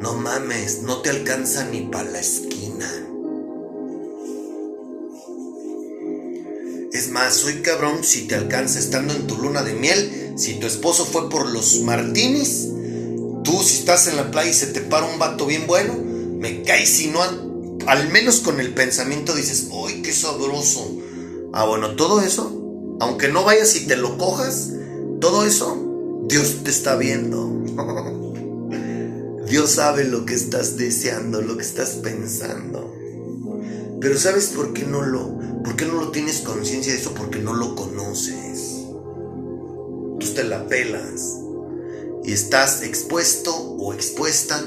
No 0.00 0.14
mames, 0.14 0.82
no 0.82 1.00
te 1.02 1.10
alcanza 1.10 1.64
ni 1.66 1.82
para 1.82 2.10
la 2.10 2.20
esquina. 2.20 2.90
Más, 7.10 7.34
soy 7.34 7.62
cabrón 7.62 8.02
si 8.02 8.26
te 8.26 8.34
alcanza 8.34 8.78
estando 8.78 9.14
en 9.14 9.26
tu 9.26 9.36
luna 9.36 9.62
de 9.62 9.74
miel. 9.74 10.34
Si 10.36 10.54
tu 10.54 10.66
esposo 10.66 11.04
fue 11.04 11.28
por 11.28 11.48
los 11.50 11.80
martinis, 11.80 12.68
tú 13.44 13.62
si 13.62 13.78
estás 13.78 14.06
en 14.08 14.16
la 14.16 14.30
playa 14.30 14.50
y 14.50 14.54
se 14.54 14.66
te 14.68 14.80
para 14.80 15.06
un 15.06 15.18
vato 15.18 15.46
bien 15.46 15.66
bueno, 15.66 15.94
me 15.94 16.62
cae 16.62 16.86
si 16.86 17.08
no, 17.08 17.20
al 17.86 18.10
menos 18.10 18.40
con 18.40 18.60
el 18.60 18.74
pensamiento 18.74 19.34
dices, 19.34 19.68
¡ay, 19.72 20.02
qué 20.02 20.12
sabroso! 20.12 20.96
Ah, 21.52 21.64
bueno, 21.64 21.96
todo 21.96 22.20
eso, 22.20 22.96
aunque 23.00 23.28
no 23.28 23.44
vayas 23.44 23.74
y 23.76 23.86
te 23.86 23.96
lo 23.96 24.18
cojas, 24.18 24.72
todo 25.20 25.44
eso, 25.44 26.24
Dios 26.28 26.62
te 26.62 26.70
está 26.70 26.96
viendo. 26.96 27.48
Dios 29.48 29.70
sabe 29.70 30.04
lo 30.04 30.26
que 30.26 30.34
estás 30.34 30.76
deseando, 30.76 31.40
lo 31.40 31.56
que 31.56 31.64
estás 31.64 31.92
pensando. 32.02 32.94
Pero 34.00 34.18
¿sabes 34.18 34.48
por 34.48 34.74
qué 34.74 34.84
no 34.84 35.02
lo, 35.02 35.38
por 35.64 35.76
qué 35.76 35.86
no 35.86 35.94
lo 35.94 36.10
tienes 36.10 36.40
conciencia 36.40 36.92
de 36.92 36.98
eso? 36.98 37.14
Porque 37.14 37.38
no 37.38 37.54
lo 37.54 37.74
conoces. 37.74 38.84
Tú 40.18 40.26
te 40.34 40.44
la 40.44 40.66
pelas 40.66 41.38
y 42.24 42.32
estás 42.32 42.82
expuesto 42.82 43.54
o 43.54 43.92
expuesta 43.94 44.62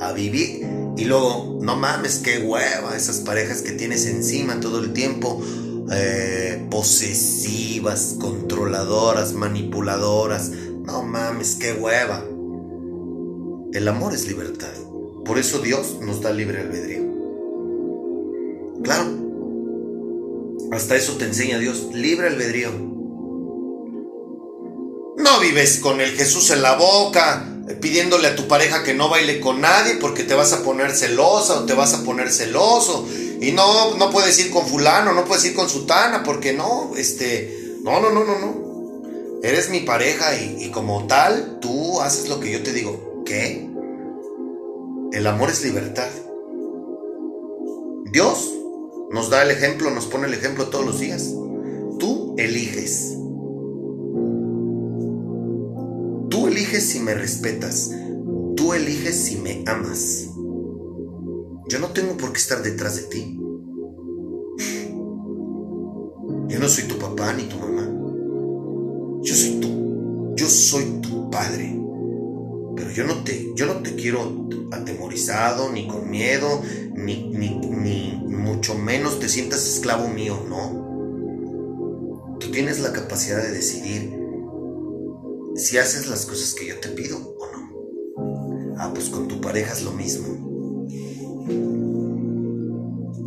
a 0.00 0.12
vivir 0.12 0.66
y 0.96 1.04
luego, 1.04 1.58
no 1.60 1.76
mames, 1.76 2.18
qué 2.18 2.38
hueva 2.38 2.96
esas 2.96 3.18
parejas 3.18 3.60
que 3.60 3.72
tienes 3.72 4.06
encima 4.06 4.60
todo 4.60 4.78
el 4.82 4.94
tiempo, 4.94 5.42
eh, 5.92 6.66
posesivas, 6.70 8.16
controladoras, 8.18 9.34
manipuladoras. 9.34 10.50
No 10.50 11.02
mames, 11.02 11.56
qué 11.56 11.74
hueva. 11.74 12.24
El 13.74 13.88
amor 13.88 14.14
es 14.14 14.26
libertad. 14.26 14.72
Por 15.26 15.38
eso 15.38 15.58
Dios 15.58 15.98
nos 16.00 16.22
da 16.22 16.30
libre 16.30 16.62
albedrío. 16.62 17.04
Claro. 18.82 19.15
Hasta 20.72 20.96
eso 20.96 21.16
te 21.16 21.24
enseña 21.24 21.58
Dios, 21.58 21.88
libre 21.92 22.28
albedrío. 22.28 22.70
No 25.16 25.40
vives 25.40 25.78
con 25.78 26.00
el 26.00 26.10
Jesús 26.10 26.50
en 26.50 26.62
la 26.62 26.76
boca, 26.76 27.46
pidiéndole 27.80 28.28
a 28.28 28.36
tu 28.36 28.46
pareja 28.48 28.82
que 28.82 28.94
no 28.94 29.08
baile 29.08 29.40
con 29.40 29.60
nadie 29.60 29.94
porque 30.00 30.24
te 30.24 30.34
vas 30.34 30.52
a 30.52 30.62
poner 30.62 30.92
celosa 30.92 31.60
o 31.60 31.64
te 31.64 31.74
vas 31.74 31.94
a 31.94 32.04
poner 32.04 32.30
celoso. 32.30 33.06
Y 33.40 33.52
no, 33.52 33.96
no 33.96 34.10
puedes 34.10 34.38
ir 34.38 34.50
con 34.50 34.66
fulano, 34.66 35.12
no 35.12 35.24
puedes 35.24 35.44
ir 35.44 35.54
con 35.54 35.68
sutana, 35.68 36.22
porque 36.22 36.52
no, 36.52 36.92
este, 36.96 37.76
no, 37.82 38.00
no, 38.00 38.10
no, 38.10 38.24
no, 38.24 38.38
no. 38.38 38.66
Eres 39.42 39.70
mi 39.70 39.80
pareja 39.80 40.36
y, 40.36 40.64
y 40.64 40.70
como 40.70 41.06
tal, 41.06 41.58
tú 41.60 42.00
haces 42.00 42.28
lo 42.28 42.40
que 42.40 42.50
yo 42.50 42.62
te 42.62 42.72
digo. 42.72 43.22
¿Qué? 43.24 43.68
El 45.12 45.26
amor 45.26 45.50
es 45.50 45.62
libertad. 45.62 46.08
Dios 48.12 48.50
nos 49.10 49.30
da 49.30 49.42
el 49.42 49.50
ejemplo, 49.50 49.90
nos 49.90 50.06
pone 50.06 50.26
el 50.26 50.34
ejemplo 50.34 50.68
todos 50.68 50.84
los 50.84 51.00
días. 51.00 51.32
Tú 51.98 52.34
eliges. 52.38 53.16
Tú 56.28 56.48
eliges 56.48 56.84
si 56.84 57.00
me 57.00 57.14
respetas. 57.14 57.90
Tú 58.56 58.72
eliges 58.72 59.16
si 59.16 59.36
me 59.36 59.62
amas. 59.66 60.28
Yo 61.68 61.78
no 61.78 61.88
tengo 61.88 62.16
por 62.16 62.32
qué 62.32 62.38
estar 62.38 62.62
detrás 62.62 62.96
de 62.96 63.02
ti. 63.02 63.40
Yo 66.48 66.58
no 66.58 66.68
soy 66.68 66.84
tu 66.84 66.98
papá 66.98 67.32
ni 67.32 67.44
tu 67.44 67.58
mamá. 67.58 67.88
Yo 69.22 69.34
soy 69.34 69.60
tú. 69.60 70.34
Yo 70.36 70.46
soy 70.48 70.84
tu 71.00 71.30
padre. 71.30 71.78
Pero 72.76 72.90
yo 72.90 73.04
no 73.04 73.22
te, 73.24 73.52
yo 73.54 73.66
no 73.66 73.82
te 73.82 73.94
quiero 73.94 74.48
atemorizado, 74.72 75.70
ni 75.72 75.86
con 75.86 76.10
miedo, 76.10 76.60
ni, 76.94 77.30
ni, 77.30 77.56
ni 77.58 78.25
mucho 78.46 78.76
menos 78.76 79.18
te 79.18 79.28
sientas 79.28 79.66
esclavo 79.66 80.08
mío, 80.08 80.46
no. 80.48 80.86
Tú 82.38 82.50
tienes 82.52 82.78
la 82.78 82.92
capacidad 82.92 83.42
de 83.42 83.50
decidir 83.50 84.16
si 85.56 85.78
haces 85.78 86.06
las 86.06 86.26
cosas 86.26 86.54
que 86.54 86.66
yo 86.66 86.78
te 86.78 86.90
pido 86.90 87.18
o 87.18 87.46
no. 87.52 88.76
Ah, 88.78 88.92
pues 88.94 89.08
con 89.08 89.26
tu 89.26 89.40
pareja 89.40 89.72
es 89.72 89.82
lo 89.82 89.90
mismo. 89.92 90.28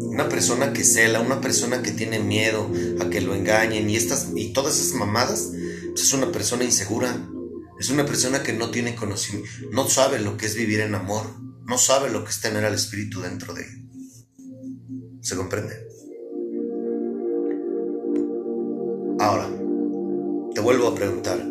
Una 0.09 0.29
persona 0.29 0.71
que 0.71 0.85
cela, 0.85 1.19
una 1.19 1.41
persona 1.41 1.81
que 1.81 1.91
tiene 1.91 2.19
miedo 2.19 2.69
a 3.01 3.09
que 3.09 3.19
lo 3.19 3.35
engañen 3.35 3.89
y 3.89 3.97
estas 3.97 4.29
y 4.35 4.53
todas 4.53 4.79
esas 4.79 4.93
mamadas, 4.93 5.51
pues 5.89 6.03
es 6.03 6.13
una 6.13 6.31
persona 6.31 6.63
insegura. 6.63 7.29
Es 7.77 7.89
una 7.89 8.05
persona 8.05 8.41
que 8.43 8.53
no 8.53 8.71
tiene 8.71 8.95
conocimiento, 8.95 9.49
no 9.71 9.89
sabe 9.89 10.19
lo 10.19 10.35
que 10.35 10.45
es 10.45 10.55
vivir 10.55 10.81
en 10.81 10.95
amor, 10.95 11.23
no 11.65 11.77
sabe 11.77 12.09
lo 12.09 12.25
que 12.25 12.29
es 12.29 12.41
tener 12.41 12.65
al 12.65 12.75
espíritu 12.75 13.21
dentro 13.21 13.53
de 13.53 13.63
él. 13.63 13.88
¿Se 15.21 15.35
comprende? 15.35 15.75
Ahora, 19.19 19.49
te 20.55 20.61
vuelvo 20.61 20.87
a 20.87 20.95
preguntar, 20.95 21.45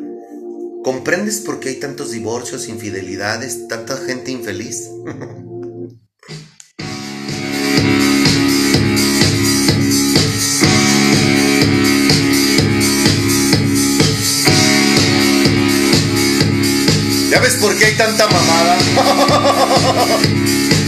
¿comprendes 0.82 1.40
por 1.40 1.60
qué 1.60 1.68
hay 1.68 1.78
tantos 1.78 2.10
divorcios, 2.10 2.66
infidelidades, 2.68 3.68
tanta 3.68 3.98
gente 3.98 4.30
infeliz? 4.30 4.88
¿Ya 17.30 17.40
ves 17.40 17.56
por 17.60 17.76
qué 17.76 17.84
hay 17.84 17.96
tanta 17.98 18.26
mamada? 18.28 18.78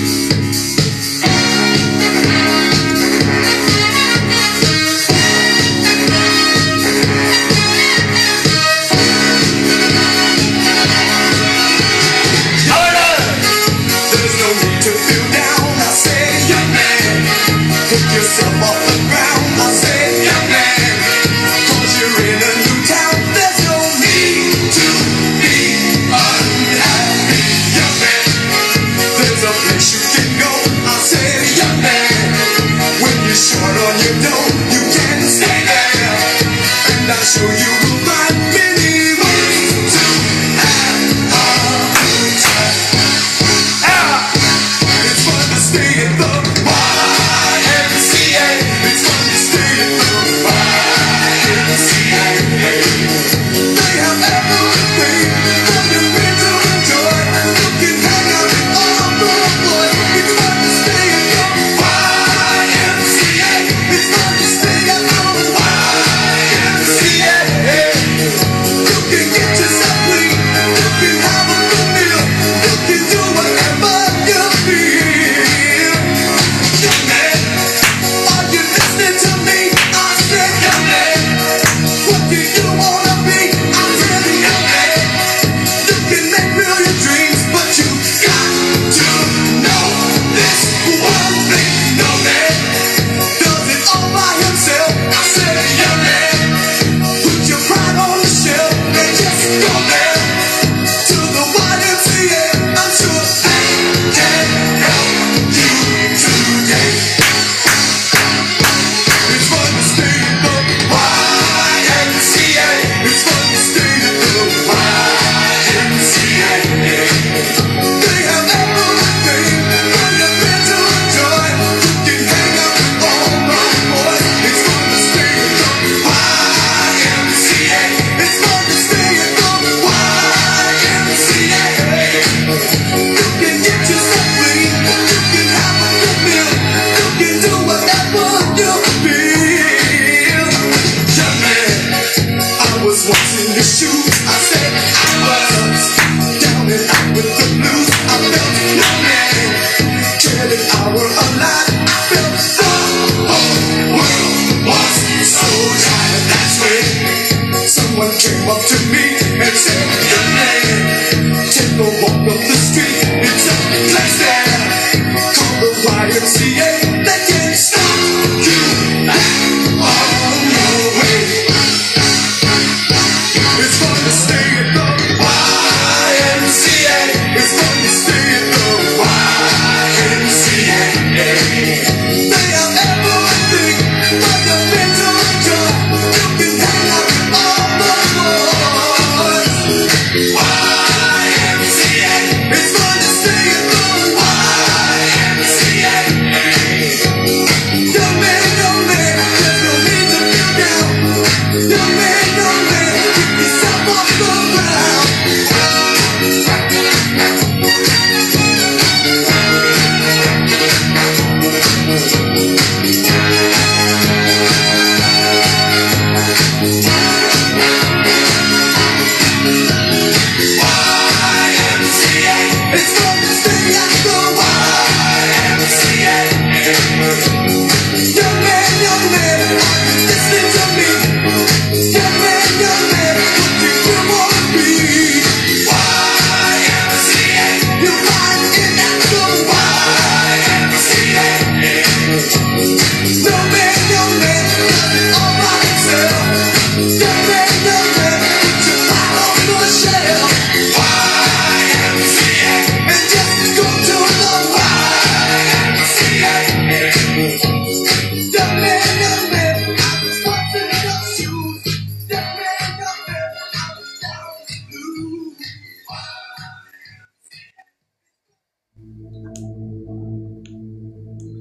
came 158.18 158.48
up 158.48 158.58
to 158.58 158.76
me 158.90 159.04
and 159.38 159.56
said, 159.56 160.09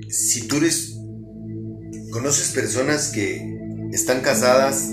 Si 0.10 0.48
tú 0.48 0.58
eres, 0.58 0.98
conoces 2.12 2.52
personas 2.54 3.10
que 3.10 3.58
están 3.92 4.22
casadas 4.22 4.90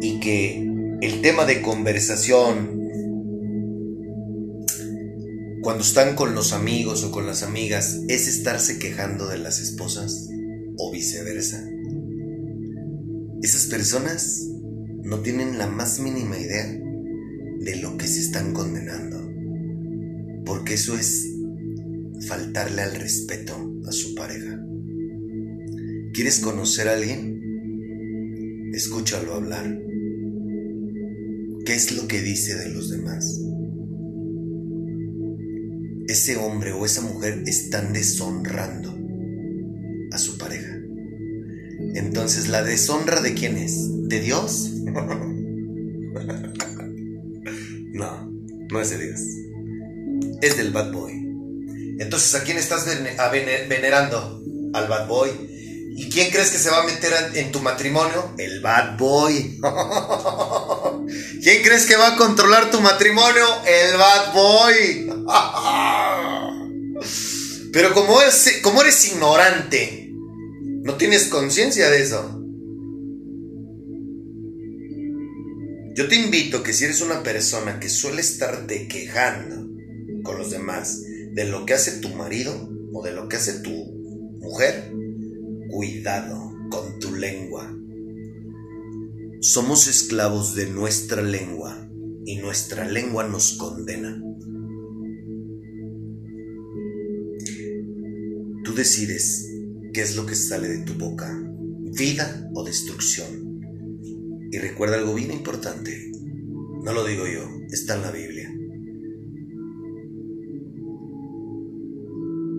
y 0.00 0.20
que 0.20 0.66
el 1.00 1.22
tema 1.22 1.46
de 1.46 1.62
conversación 1.62 2.80
cuando 5.62 5.82
están 5.82 6.16
con 6.16 6.34
los 6.34 6.52
amigos 6.52 7.04
o 7.04 7.10
con 7.10 7.26
las 7.26 7.42
amigas 7.42 8.00
es 8.08 8.28
estarse 8.28 8.78
quejando 8.78 9.28
de 9.28 9.38
las 9.38 9.60
esposas 9.60 10.28
o 10.76 10.90
viceversa. 10.90 11.62
Esas 13.42 13.66
personas 13.66 14.46
no 15.02 15.20
tienen 15.20 15.58
la 15.58 15.66
más 15.66 16.00
mínima 16.00 16.38
idea 16.38 16.66
de 16.66 17.76
lo 17.76 17.96
que 17.96 18.06
se 18.06 18.20
están 18.20 18.52
condenando. 18.52 19.18
Porque 20.44 20.74
eso 20.74 20.96
es 20.96 21.29
faltarle 22.26 22.82
al 22.82 22.94
respeto 22.94 23.54
a 23.86 23.92
su 23.92 24.14
pareja. 24.14 24.60
¿Quieres 26.12 26.40
conocer 26.40 26.88
a 26.88 26.94
alguien? 26.94 28.70
Escúchalo 28.74 29.34
hablar. 29.34 29.78
¿Qué 31.64 31.74
es 31.74 31.92
lo 31.96 32.08
que 32.08 32.20
dice 32.20 32.56
de 32.56 32.70
los 32.70 32.90
demás? 32.90 33.40
Ese 36.08 36.36
hombre 36.36 36.72
o 36.72 36.84
esa 36.84 37.02
mujer 37.02 37.42
están 37.46 37.92
deshonrando 37.92 38.96
a 40.12 40.18
su 40.18 40.36
pareja. 40.38 40.76
Entonces, 41.94 42.48
¿la 42.48 42.62
deshonra 42.62 43.20
de 43.20 43.34
quién 43.34 43.56
es? 43.56 43.88
¿De 44.08 44.20
Dios? 44.20 44.72
No, 47.92 48.30
no 48.70 48.80
es 48.80 48.90
de 48.90 48.98
Dios. 49.04 49.20
Es 50.40 50.56
del 50.56 50.70
bad 50.70 50.92
boy. 50.92 51.19
Entonces, 52.00 52.34
¿a 52.34 52.42
quién 52.42 52.56
estás 52.56 52.86
venerando? 52.86 54.42
Al 54.72 54.88
bad 54.88 55.06
boy. 55.06 55.28
¿Y 55.94 56.08
quién 56.08 56.30
crees 56.30 56.50
que 56.50 56.56
se 56.56 56.70
va 56.70 56.80
a 56.80 56.86
meter 56.86 57.12
en, 57.34 57.52
tu 57.52 57.60
matrimonio? 57.60 58.34
El 58.38 58.62
bad 58.62 58.96
boy. 58.96 59.60
¿Quién 61.42 61.62
crees 61.62 61.84
que 61.84 61.96
va 61.96 62.14
a 62.14 62.16
controlar 62.16 62.70
tu 62.70 62.80
matrimonio? 62.80 63.44
El 63.66 63.98
bad 63.98 64.32
boy. 64.32 65.12
Pero 67.70 67.92
como 67.92 68.22
eres, 68.22 68.60
como 68.62 68.80
eres 68.80 69.04
ignorante, 69.12 70.10
no 70.14 70.94
tienes 70.94 71.26
conciencia 71.26 71.90
de 71.90 72.02
eso. 72.02 72.40
Yo 75.94 76.08
te 76.08 76.16
invito 76.16 76.62
que 76.62 76.72
si 76.72 76.86
eres 76.86 77.02
una 77.02 77.22
persona 77.22 77.78
que 77.78 77.90
suele 77.90 78.22
estarte 78.22 78.88
quejando 78.88 79.68
con 80.22 80.38
los 80.38 80.50
demás 80.50 81.02
de 81.32 81.44
lo 81.44 81.64
que 81.66 81.74
hace 81.74 82.00
tu 82.00 82.08
marido 82.10 82.52
o 82.92 83.04
de 83.04 83.12
lo 83.12 83.28
que 83.28 83.36
hace 83.36 83.60
tu 83.60 83.70
mujer, 84.40 84.92
cuidado 85.68 86.52
con 86.70 86.98
tu 86.98 87.14
lengua. 87.14 87.76
Somos 89.40 89.86
esclavos 89.88 90.54
de 90.54 90.66
nuestra 90.66 91.22
lengua 91.22 91.88
y 92.26 92.36
nuestra 92.36 92.88
lengua 92.88 93.26
nos 93.26 93.54
condena. 93.54 94.22
Tú 98.64 98.74
decides 98.74 99.48
qué 99.92 100.02
es 100.02 100.16
lo 100.16 100.26
que 100.26 100.34
sale 100.34 100.68
de 100.68 100.84
tu 100.84 100.94
boca, 100.94 101.42
vida 101.96 102.50
o 102.54 102.64
destrucción. 102.64 103.60
Y 104.52 104.58
recuerda 104.58 104.96
algo 104.96 105.14
bien 105.14 105.30
importante, 105.30 106.10
no 106.84 106.92
lo 106.92 107.04
digo 107.04 107.26
yo, 107.26 107.48
está 107.70 107.94
en 107.96 108.02
la 108.02 108.10
Biblia. 108.10 108.59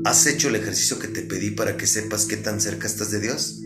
¿Has 0.03 0.25
hecho 0.25 0.49
el 0.49 0.55
ejercicio 0.55 0.97
que 0.97 1.07
te 1.07 1.21
pedí 1.21 1.51
para 1.51 1.77
que 1.77 1.85
sepas 1.85 2.25
qué 2.25 2.35
tan 2.35 2.59
cerca 2.59 2.87
estás 2.87 3.11
de 3.11 3.19
Dios? 3.19 3.61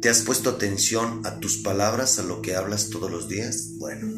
¿Te 0.00 0.08
has 0.08 0.22
puesto 0.22 0.50
atención 0.50 1.20
a 1.26 1.40
tus 1.40 1.58
palabras, 1.58 2.18
a 2.18 2.22
lo 2.22 2.42
que 2.42 2.54
hablas 2.54 2.90
todos 2.90 3.10
los 3.10 3.28
días? 3.28 3.74
Bueno, 3.78 4.08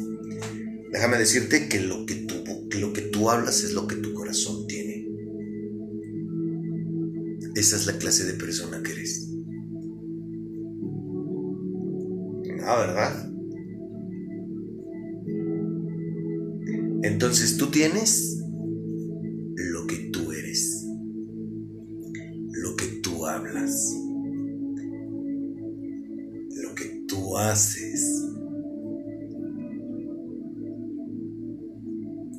déjame 0.91 1.17
decirte 1.17 1.67
que 1.67 1.79
lo 1.79 2.05
que 2.05 2.15
tú, 2.15 2.69
que 2.69 2.77
lo 2.79 2.93
que 2.93 3.01
tú 3.01 3.29
hablas 3.29 3.63
es 3.63 3.73
lo 3.73 3.87
que 3.87 3.95
tu 3.95 4.13
corazón 4.13 4.67
tiene. 4.67 5.07
Esa 7.55 7.75
es 7.75 7.87
la 7.87 7.97
clase 7.97 8.25
de 8.25 8.33
persona 8.33 8.81
que 8.83 8.91
eres. 8.91 9.27
Ah, 12.65 12.77
¿verdad? 12.77 13.29
Entonces 17.03 17.57
tú 17.57 17.71
tienes 17.71 18.42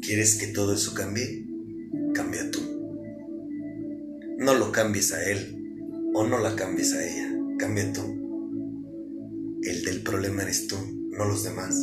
¿Quieres 0.00 0.36
que 0.36 0.46
todo 0.46 0.72
eso 0.72 0.94
cambie? 0.94 1.46
Cambia 2.14 2.50
tú. 2.50 2.60
No 4.38 4.54
lo 4.54 4.72
cambies 4.72 5.12
a 5.12 5.22
él 5.30 5.62
o 6.14 6.26
no 6.26 6.38
la 6.38 6.56
cambies 6.56 6.94
a 6.94 7.04
ella. 7.04 7.36
Cambia 7.58 7.92
tú. 7.92 8.00
El 9.62 9.84
del 9.84 10.02
problema 10.02 10.42
eres 10.42 10.68
tú, 10.68 10.76
no 11.10 11.26
los 11.26 11.44
demás. 11.44 11.76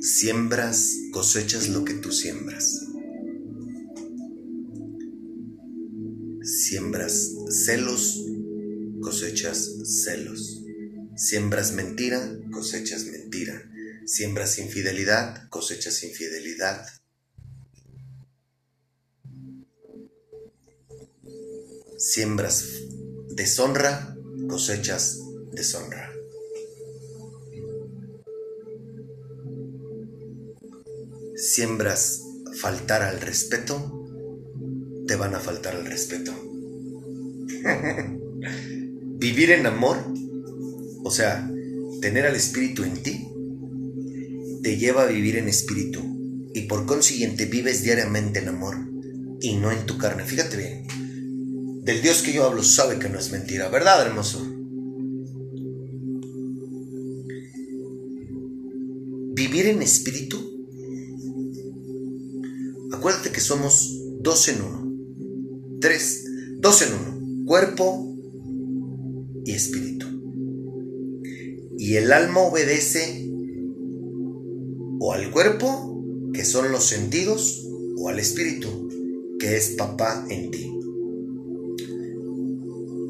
Siembras, 0.00 0.94
cosechas 1.12 1.68
lo 1.68 1.84
que 1.84 1.94
tú 1.94 2.12
siembras. 2.12 2.86
Siembras 6.42 7.34
celos, 7.48 8.22
cosechas 9.00 9.70
celos. 9.84 10.57
Siembras 11.18 11.72
mentira, 11.72 12.20
cosechas 12.52 13.06
mentira. 13.06 13.68
Siembras 14.06 14.60
infidelidad, 14.60 15.48
cosechas 15.48 16.04
infidelidad. 16.04 16.86
Siembras 21.96 22.66
deshonra, 23.30 24.16
cosechas 24.48 25.18
deshonra. 25.50 26.08
Siembras 31.34 32.22
faltar 32.60 33.02
al 33.02 33.20
respeto, 33.20 34.06
te 35.08 35.16
van 35.16 35.34
a 35.34 35.40
faltar 35.40 35.74
al 35.74 35.84
respeto. 35.84 36.30
Vivir 39.18 39.50
en 39.50 39.66
amor, 39.66 39.96
o 41.04 41.10
sea, 41.10 41.50
tener 42.00 42.26
al 42.26 42.36
espíritu 42.36 42.84
en 42.84 43.02
ti, 43.02 43.28
te 44.62 44.76
lleva 44.76 45.02
a 45.02 45.06
vivir 45.06 45.36
en 45.36 45.48
espíritu 45.48 46.00
y 46.54 46.62
por 46.62 46.86
consiguiente 46.86 47.46
vives 47.46 47.82
diariamente 47.82 48.40
en 48.40 48.48
amor 48.48 48.76
y 49.40 49.56
no 49.56 49.70
en 49.70 49.86
tu 49.86 49.98
carne. 49.98 50.24
Fíjate 50.24 50.56
bien, 50.56 51.84
del 51.84 52.02
Dios 52.02 52.22
que 52.22 52.32
yo 52.32 52.44
hablo 52.44 52.62
sabe 52.62 52.98
que 52.98 53.08
no 53.08 53.18
es 53.18 53.30
mentira, 53.30 53.68
¿verdad, 53.68 54.06
hermoso? 54.06 54.44
Vivir 59.34 59.66
en 59.66 59.82
espíritu, 59.82 60.66
acuérdate 62.92 63.30
que 63.30 63.40
somos 63.40 64.02
dos 64.20 64.48
en 64.48 64.60
uno, 64.60 65.78
tres, 65.80 66.24
dos 66.58 66.82
en 66.82 66.92
uno, 66.92 67.46
cuerpo 67.46 68.16
y 69.44 69.52
espíritu. 69.52 69.97
Y 71.88 71.96
el 71.96 72.12
alma 72.12 72.40
obedece 72.42 73.30
o 75.00 75.14
al 75.14 75.30
cuerpo, 75.30 76.04
que 76.34 76.44
son 76.44 76.70
los 76.70 76.84
sentidos, 76.84 77.66
o 77.96 78.10
al 78.10 78.18
espíritu, 78.18 78.90
que 79.40 79.56
es 79.56 79.70
papá 79.70 80.26
en 80.28 80.50
ti. 80.50 80.70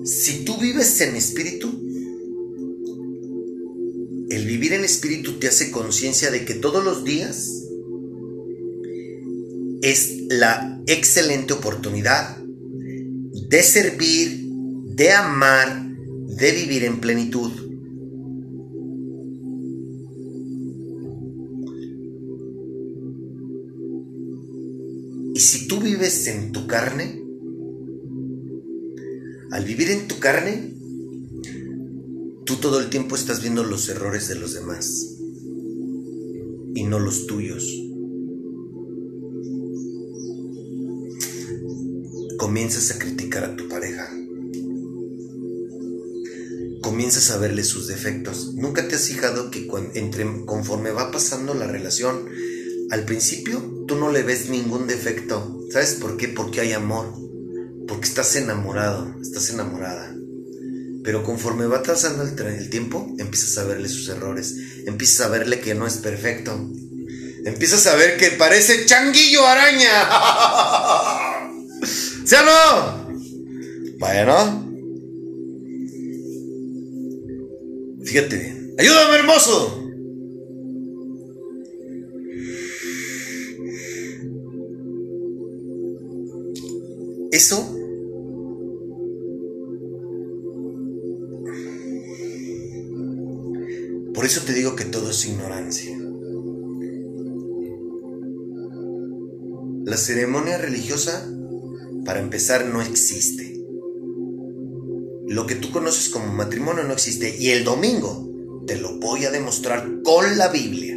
Si 0.04 0.44
tú 0.44 0.58
vives 0.58 1.00
en 1.00 1.16
espíritu, 1.16 1.68
el 4.30 4.46
vivir 4.46 4.74
en 4.74 4.84
espíritu 4.84 5.40
te 5.40 5.48
hace 5.48 5.72
conciencia 5.72 6.30
de 6.30 6.44
que 6.44 6.54
todos 6.54 6.84
los 6.84 7.02
días 7.02 7.48
es 9.82 10.20
la 10.28 10.80
excelente 10.86 11.52
oportunidad 11.52 12.36
de 13.48 13.62
servir, 13.64 14.46
de 14.94 15.10
amar, 15.10 15.84
de 16.28 16.52
vivir 16.52 16.84
en 16.84 17.00
plenitud. 17.00 17.67
Y 25.38 25.40
si 25.40 25.68
tú 25.68 25.78
vives 25.78 26.26
en 26.26 26.50
tu 26.50 26.66
carne, 26.66 27.22
al 29.52 29.64
vivir 29.64 29.88
en 29.92 30.08
tu 30.08 30.18
carne, 30.18 30.74
tú 32.44 32.56
todo 32.56 32.80
el 32.80 32.90
tiempo 32.90 33.14
estás 33.14 33.40
viendo 33.40 33.62
los 33.62 33.88
errores 33.88 34.26
de 34.26 34.34
los 34.34 34.54
demás 34.54 35.16
y 36.74 36.82
no 36.82 36.98
los 36.98 37.28
tuyos. 37.28 37.72
Comienzas 42.36 42.90
a 42.90 42.98
criticar 42.98 43.44
a 43.44 43.54
tu 43.54 43.68
pareja. 43.68 44.10
Comienzas 46.82 47.30
a 47.30 47.38
verle 47.38 47.62
sus 47.62 47.86
defectos. 47.86 48.54
¿Nunca 48.56 48.88
te 48.88 48.96
has 48.96 49.06
fijado 49.06 49.52
que 49.52 49.68
cuan- 49.68 49.92
entre, 49.94 50.26
conforme 50.46 50.90
va 50.90 51.12
pasando 51.12 51.54
la 51.54 51.68
relación, 51.68 52.28
al 52.90 53.04
principio 53.04 53.77
tú 53.88 53.96
no 53.96 54.12
le 54.12 54.22
ves 54.22 54.48
ningún 54.48 54.86
defecto? 54.86 55.58
¿Sabes 55.72 55.94
por 55.94 56.16
qué? 56.16 56.28
Porque 56.28 56.60
hay 56.60 56.72
amor. 56.72 57.12
Porque 57.88 58.06
estás 58.06 58.36
enamorado, 58.36 59.16
estás 59.20 59.50
enamorada. 59.50 60.14
Pero 61.02 61.24
conforme 61.24 61.66
va 61.66 61.82
pasando 61.82 62.22
el, 62.22 62.70
tiempo, 62.70 63.12
empiezas 63.18 63.58
a 63.58 63.64
verle 63.64 63.88
sus 63.88 64.08
errores. 64.10 64.54
Empiezas 64.86 65.26
a 65.26 65.30
verle 65.30 65.58
que 65.60 65.74
no 65.74 65.86
es 65.86 65.96
perfecto. 65.96 66.70
Empiezas 67.44 67.86
a 67.86 67.96
ver 67.96 68.18
que 68.18 68.30
parece 68.32 68.84
changuillo 68.84 69.44
araña. 69.46 70.08
¿Sí 72.24 72.34
o 72.34 72.44
no? 72.44 73.08
Bueno. 73.98 74.68
Fíjate. 78.04 78.74
Ayúdame, 78.78 79.16
hermoso. 79.16 79.87
Eso 94.28 94.42
te 94.42 94.52
digo 94.52 94.76
que 94.76 94.84
todo 94.84 95.10
es 95.10 95.24
ignorancia. 95.24 95.96
La 99.86 99.96
ceremonia 99.96 100.58
religiosa, 100.58 101.26
para 102.04 102.20
empezar, 102.20 102.66
no 102.66 102.82
existe. 102.82 103.58
Lo 105.26 105.46
que 105.46 105.54
tú 105.54 105.72
conoces 105.72 106.10
como 106.10 106.30
matrimonio 106.34 106.84
no 106.84 106.92
existe. 106.92 107.38
Y 107.38 107.52
el 107.52 107.64
domingo 107.64 108.62
te 108.66 108.76
lo 108.76 108.98
voy 108.98 109.24
a 109.24 109.30
demostrar 109.30 110.02
con 110.04 110.36
la 110.36 110.48
Biblia. 110.48 110.94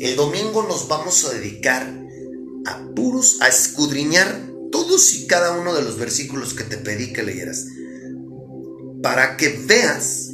El 0.00 0.14
domingo 0.16 0.62
nos 0.68 0.88
vamos 0.88 1.24
a 1.24 1.32
dedicar 1.32 2.06
a 2.66 2.94
puros, 2.94 3.38
a 3.40 3.48
escudriñar 3.48 4.46
todos 4.70 5.14
y 5.14 5.26
cada 5.26 5.58
uno 5.58 5.74
de 5.74 5.80
los 5.80 5.98
versículos 5.98 6.52
que 6.52 6.64
te 6.64 6.76
pedí 6.76 7.14
que 7.14 7.22
leyeras. 7.22 7.64
Para 9.02 9.38
que 9.38 9.58
veas 9.66 10.27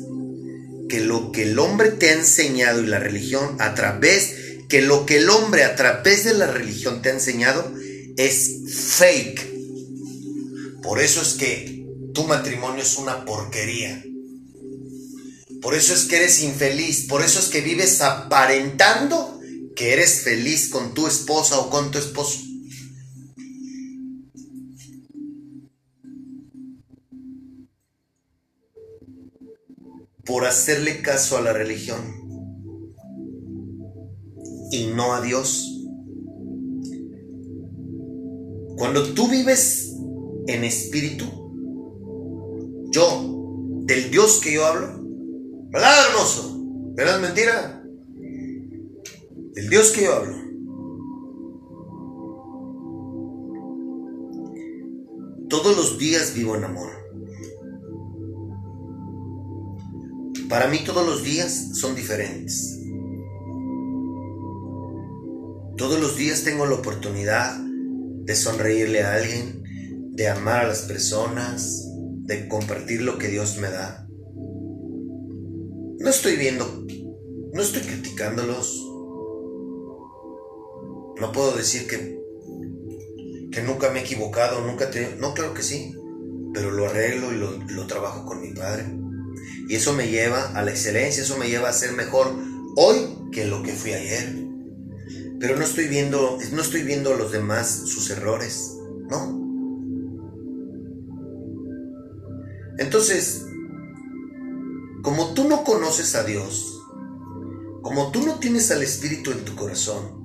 que 0.89 1.01
lo 1.01 1.33
que 1.33 1.43
el 1.45 1.59
hombre 1.59 1.91
te 1.91 2.11
ha 2.11 2.15
enseñado 2.15 2.83
y 2.83 2.87
la 2.87 2.99
religión 2.99 3.57
a 3.59 3.75
través, 3.75 4.35
que 4.69 4.83
lo 4.83 5.07
que 5.07 5.19
el 5.19 5.31
hombre 5.31 5.65
a 5.65 5.77
través 5.77 6.25
de 6.25 6.35
la 6.35 6.47
religión 6.47 7.03
te 7.03 7.11
ha 7.11 7.13
enseñado 7.13 7.73
es 8.17 8.63
fake. 8.99 9.55
Por 10.83 11.01
eso 11.01 11.23
es 11.23 11.35
que 11.35 11.87
tu 12.13 12.25
matrimonio 12.25 12.83
es 12.83 12.97
una 12.99 13.25
porquería. 13.25 14.03
Por 15.61 15.75
eso 15.75 15.95
es 15.95 16.05
que 16.05 16.17
eres 16.17 16.43
infeliz. 16.43 17.07
Por 17.07 17.23
eso 17.23 17.39
es 17.41 17.47
que 17.47 17.63
vives 17.63 18.01
aparentando 18.03 19.41
que 19.75 19.93
eres 19.93 20.21
feliz 20.21 20.69
con 20.69 20.95
tu 20.95 21.07
esposa 21.07 21.59
o 21.59 21.71
con 21.71 21.91
tu 21.91 21.99
esposo. 21.99 22.41
Por 30.25 30.47
hacerle 30.47 31.03
caso 31.03 31.37
a 31.37 31.41
la 31.41 31.53
religión 31.53 32.25
y 34.71 34.87
no 34.89 35.15
a 35.15 35.21
Dios. 35.21 35.71
Cuando 38.77 39.15
tú 39.15 39.29
vives 39.29 39.95
en 40.47 40.65
espíritu, 40.65 41.25
yo, 42.91 43.83
del 43.87 44.11
Dios 44.11 44.41
que 44.43 44.55
yo 44.55 44.67
hablo, 44.67 45.01
¿verdad, 45.71 45.93
hermoso? 46.11 46.61
¿Verdad, 46.97 47.21
mentira? 47.21 47.85
Del 49.55 49.69
Dios 49.69 49.93
que 49.93 50.05
yo 50.05 50.15
hablo. 50.15 50.45
Todos 55.49 55.77
los 55.77 55.99
días 55.99 56.35
vivo 56.35 56.57
en 56.57 56.65
amor. 56.65 56.94
Para 60.55 60.69
mí 60.69 60.85
todos 60.85 61.05
los 61.05 61.25
días 61.25 61.71
son 61.73 61.97
diferentes. 61.97 62.79
Todos 65.77 66.01
los 66.01 66.17
días 66.17 66.45
tengo 66.45 66.65
la 66.65 66.77
oportunidad 66.77 67.59
de 67.59 68.37
sonreírle 68.37 69.03
a 69.03 69.15
alguien, 69.15 69.65
de 70.13 70.29
amar 70.29 70.61
a 70.61 70.69
las 70.69 70.83
personas, 70.83 71.89
de 72.23 72.47
compartir 72.47 73.03
lo 73.03 73.19
que 73.19 73.27
Dios 73.27 73.59
me 73.59 73.69
da. 73.69 74.07
No 75.99 76.09
estoy 76.09 76.37
viendo, 76.37 76.87
no 77.53 77.61
estoy 77.61 77.83
criticándolos. 77.83 78.81
No 81.21 81.33
puedo 81.33 81.57
decir 81.57 81.89
que, 81.89 82.17
que 83.51 83.61
nunca 83.63 83.91
me 83.91 83.99
he 83.99 84.03
equivocado, 84.03 84.65
nunca 84.65 84.89
te... 84.89 85.17
No, 85.17 85.35
claro 85.35 85.53
que 85.53 85.65
sí, 85.65 85.97
pero 86.53 86.71
lo 86.71 86.87
arreglo 86.87 87.33
y 87.33 87.39
lo, 87.39 87.51
lo 87.51 87.89
trabajo 87.89 88.25
con 88.25 88.41
mi 88.41 88.55
Padre. 88.55 89.04
Y 89.69 89.77
eso 89.77 89.93
me 89.95 90.09
lleva 90.09 90.51
a 90.57 90.63
la 90.63 90.71
excelencia, 90.71 91.23
eso 91.23 91.39
me 91.39 91.49
lleva 91.49 91.69
a 91.69 91.73
ser 91.73 91.93
mejor 91.93 92.35
hoy 92.77 92.97
que 93.33 93.47
lo 93.47 93.63
que 93.63 93.73
fui 93.73 93.93
ayer. 93.93 94.43
pero 95.41 95.57
no 95.57 95.65
estoy 95.65 95.89
viendo, 95.89 96.39
no 96.53 96.63
estoy 96.63 96.83
viendo 96.85 97.13
a 97.13 97.17
los 97.17 97.33
demás 97.33 97.69
sus 97.87 98.09
errores, 98.11 98.79
¿no? 99.11 99.45
Entonces, 102.79 103.45
como 105.03 105.35
tú 105.35 105.49
no 105.49 105.65
conoces 105.65 106.15
a 106.15 106.25
Dios, 106.25 106.81
como 107.83 108.11
tú 108.11 108.25
no 108.25 108.39
tienes 108.39 108.71
al 108.71 108.83
Espíritu 108.83 109.33
en 109.33 109.45
tu 109.45 109.55
corazón, 109.55 110.23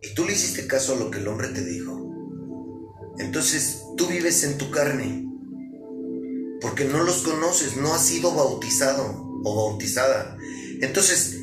y 0.00 0.14
tú 0.14 0.24
le 0.24 0.32
hiciste 0.32 0.66
caso 0.66 0.94
a 0.94 0.98
lo 0.98 1.10
que 1.10 1.18
el 1.18 1.28
hombre 1.28 1.48
te 1.48 1.64
dijo, 1.64 2.12
entonces 3.18 3.82
tú 3.96 4.06
vives 4.06 4.44
en 4.44 4.56
tu 4.56 4.70
carne, 4.70 5.31
porque 6.62 6.84
no 6.84 7.02
los 7.02 7.18
conoces, 7.18 7.76
no 7.76 7.92
has 7.92 8.06
sido 8.06 8.32
bautizado 8.34 9.40
o 9.44 9.68
bautizada. 9.68 10.38
Entonces, 10.80 11.36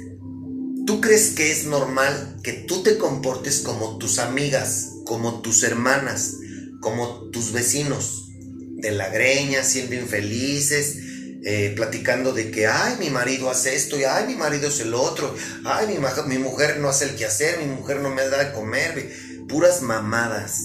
tú 0.88 1.01
crees 1.01 1.32
que 1.32 1.51
es 1.51 1.65
normal 1.65 2.39
que 2.41 2.53
tú 2.53 2.82
te 2.82 2.97
comportes 2.97 3.59
como 3.59 3.97
tus 3.97 4.17
amigas, 4.17 4.93
como 5.05 5.41
tus 5.41 5.63
hermanas, 5.63 6.38
como 6.82 7.30
tus 7.30 7.51
vecinos, 7.51 8.30
de 8.78 8.91
la 8.91 9.09
greña, 9.09 9.63
siendo 9.63 9.95
infelices, 9.95 10.97
eh, 11.43 11.74
platicando 11.76 12.34
de 12.34 12.51
que, 12.51 12.67
ay, 12.67 12.95
mi 12.99 13.09
marido 13.09 13.49
hace 13.49 13.76
esto, 13.76 13.97
y 13.99 14.03
ay, 14.03 14.28
mi 14.28 14.36
marido 14.36 14.67
es 14.67 14.80
el 14.80 14.93
otro, 14.93 15.34
ay, 15.65 15.88
mi, 15.88 16.38
mujer 16.38 16.80
no 16.80 16.89
hace 16.89 17.05
el 17.05 17.15
quehacer, 17.15 17.59
mi 17.59 17.65
mujer 17.65 18.01
no 18.01 18.09
me 18.09 18.28
da 18.28 18.43
de 18.43 18.53
comer, 18.53 19.11
puras 19.47 19.82
mamadas. 19.82 20.59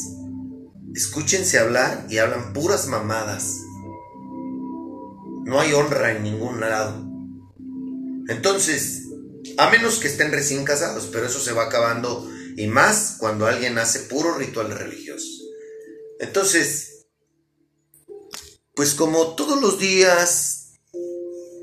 Escúchense 0.94 1.58
hablar 1.58 2.06
y 2.08 2.18
hablan 2.18 2.52
puras 2.52 2.86
mamadas. 2.86 3.63
No 5.44 5.60
hay 5.60 5.72
honra 5.72 6.12
en 6.12 6.22
ningún 6.22 6.60
lado. 6.60 7.04
Entonces, 8.28 9.04
a 9.58 9.70
menos 9.70 9.98
que 9.98 10.08
estén 10.08 10.32
recién 10.32 10.64
casados, 10.64 11.08
pero 11.12 11.26
eso 11.26 11.38
se 11.38 11.52
va 11.52 11.64
acabando 11.64 12.28
y 12.56 12.66
más 12.66 13.16
cuando 13.18 13.46
alguien 13.46 13.78
hace 13.78 14.00
puros 14.00 14.38
rituales 14.38 14.78
religiosos. 14.78 15.42
Entonces, 16.20 17.06
pues 18.74 18.94
como 18.94 19.34
todos 19.34 19.60
los 19.60 19.78
días 19.78 20.72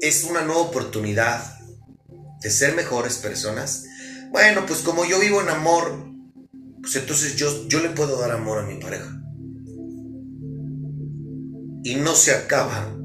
es 0.02 0.24
una 0.24 0.42
nueva 0.42 0.62
oportunidad 0.62 1.60
de 2.42 2.50
ser 2.50 2.76
mejores 2.76 3.18
personas, 3.18 3.86
bueno, 4.32 4.66
pues 4.66 4.80
como 4.80 5.06
yo 5.06 5.20
vivo 5.20 5.42
en 5.42 5.50
amor, 5.50 6.06
pues 6.82 6.96
entonces 6.96 7.36
yo, 7.36 7.68
yo 7.68 7.80
le 7.82 7.90
puedo 7.90 8.20
dar 8.20 8.32
amor 8.32 8.60
a 8.60 8.66
mi 8.66 8.80
pareja. 8.80 9.18
Y 11.84 11.96
no 11.96 12.16
se 12.16 12.32
acaba, 12.32 12.96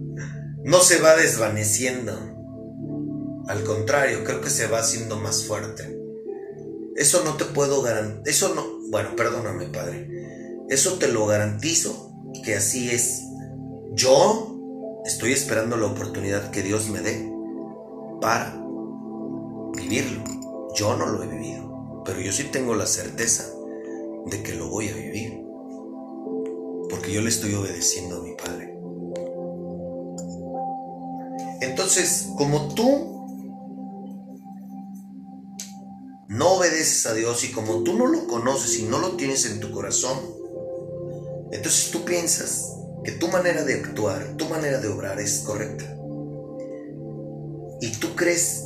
no 0.66 0.80
se 0.80 1.00
va 1.00 1.14
desvaneciendo. 1.14 2.12
Al 3.46 3.62
contrario, 3.62 4.24
creo 4.24 4.40
que 4.40 4.50
se 4.50 4.66
va 4.66 4.80
haciendo 4.80 5.16
más 5.16 5.44
fuerte. 5.44 5.96
Eso 6.96 7.22
no 7.22 7.36
te 7.36 7.44
puedo 7.44 7.82
garantizar. 7.82 8.28
Eso 8.28 8.54
no. 8.56 8.64
Bueno, 8.90 9.14
perdóname, 9.14 9.68
padre. 9.68 10.10
Eso 10.68 10.94
te 10.94 11.06
lo 11.06 11.24
garantizo 11.24 12.10
que 12.44 12.56
así 12.56 12.90
es. 12.90 13.22
Yo 13.92 15.02
estoy 15.04 15.32
esperando 15.32 15.76
la 15.76 15.86
oportunidad 15.86 16.50
que 16.50 16.64
Dios 16.64 16.88
me 16.88 17.00
dé 17.00 17.30
para 18.20 18.60
vivirlo. 19.72 20.24
Yo 20.74 20.96
no 20.96 21.06
lo 21.06 21.22
he 21.22 21.28
vivido, 21.28 22.02
pero 22.04 22.20
yo 22.20 22.32
sí 22.32 22.42
tengo 22.50 22.74
la 22.74 22.86
certeza 22.86 23.48
de 24.26 24.42
que 24.42 24.56
lo 24.56 24.68
voy 24.68 24.88
a 24.88 24.94
vivir. 24.96 25.40
Porque 26.90 27.12
yo 27.12 27.20
le 27.20 27.28
estoy 27.28 27.54
obedeciendo 27.54 28.16
a 28.16 28.22
mi 28.24 28.34
padre. 28.34 28.65
Entonces, 31.86 32.30
como 32.36 32.74
tú 32.74 32.82
no 36.26 36.54
obedeces 36.54 37.06
a 37.06 37.14
Dios 37.14 37.44
y 37.44 37.52
como 37.52 37.84
tú 37.84 37.96
no 37.96 38.08
lo 38.08 38.26
conoces 38.26 38.80
y 38.80 38.82
no 38.82 38.98
lo 38.98 39.12
tienes 39.12 39.46
en 39.46 39.60
tu 39.60 39.70
corazón, 39.70 40.18
entonces 41.52 41.92
tú 41.92 42.04
piensas 42.04 42.74
que 43.04 43.12
tu 43.12 43.28
manera 43.28 43.62
de 43.62 43.74
actuar, 43.74 44.36
tu 44.36 44.46
manera 44.46 44.80
de 44.80 44.88
obrar 44.88 45.20
es 45.20 45.42
correcta. 45.46 45.84
Y 47.80 47.92
tú 48.00 48.16
crees 48.16 48.64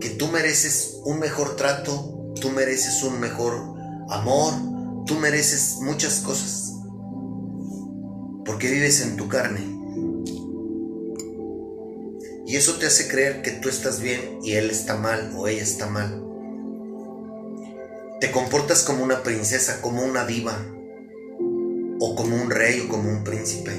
que 0.00 0.08
tú 0.16 0.28
mereces 0.28 0.98
un 1.04 1.18
mejor 1.18 1.56
trato, 1.56 2.32
tú 2.40 2.48
mereces 2.52 3.02
un 3.02 3.20
mejor 3.20 3.52
amor, 4.08 4.54
tú 5.04 5.16
mereces 5.16 5.76
muchas 5.82 6.20
cosas. 6.20 6.72
Porque 8.46 8.70
vives 8.70 9.02
en 9.02 9.18
tu 9.18 9.28
carne. 9.28 9.77
Y 12.48 12.56
eso 12.56 12.76
te 12.78 12.86
hace 12.86 13.08
creer 13.08 13.42
que 13.42 13.50
tú 13.50 13.68
estás 13.68 14.00
bien 14.00 14.38
y 14.42 14.54
él 14.54 14.70
está 14.70 14.96
mal 14.96 15.34
o 15.36 15.48
ella 15.48 15.62
está 15.62 15.86
mal. 15.86 16.24
Te 18.22 18.30
comportas 18.30 18.84
como 18.84 19.04
una 19.04 19.22
princesa, 19.22 19.82
como 19.82 20.02
una 20.02 20.24
diva, 20.24 20.56
o 22.00 22.14
como 22.16 22.36
un 22.36 22.50
rey 22.50 22.80
o 22.80 22.88
como 22.88 23.10
un 23.10 23.22
príncipe. 23.22 23.72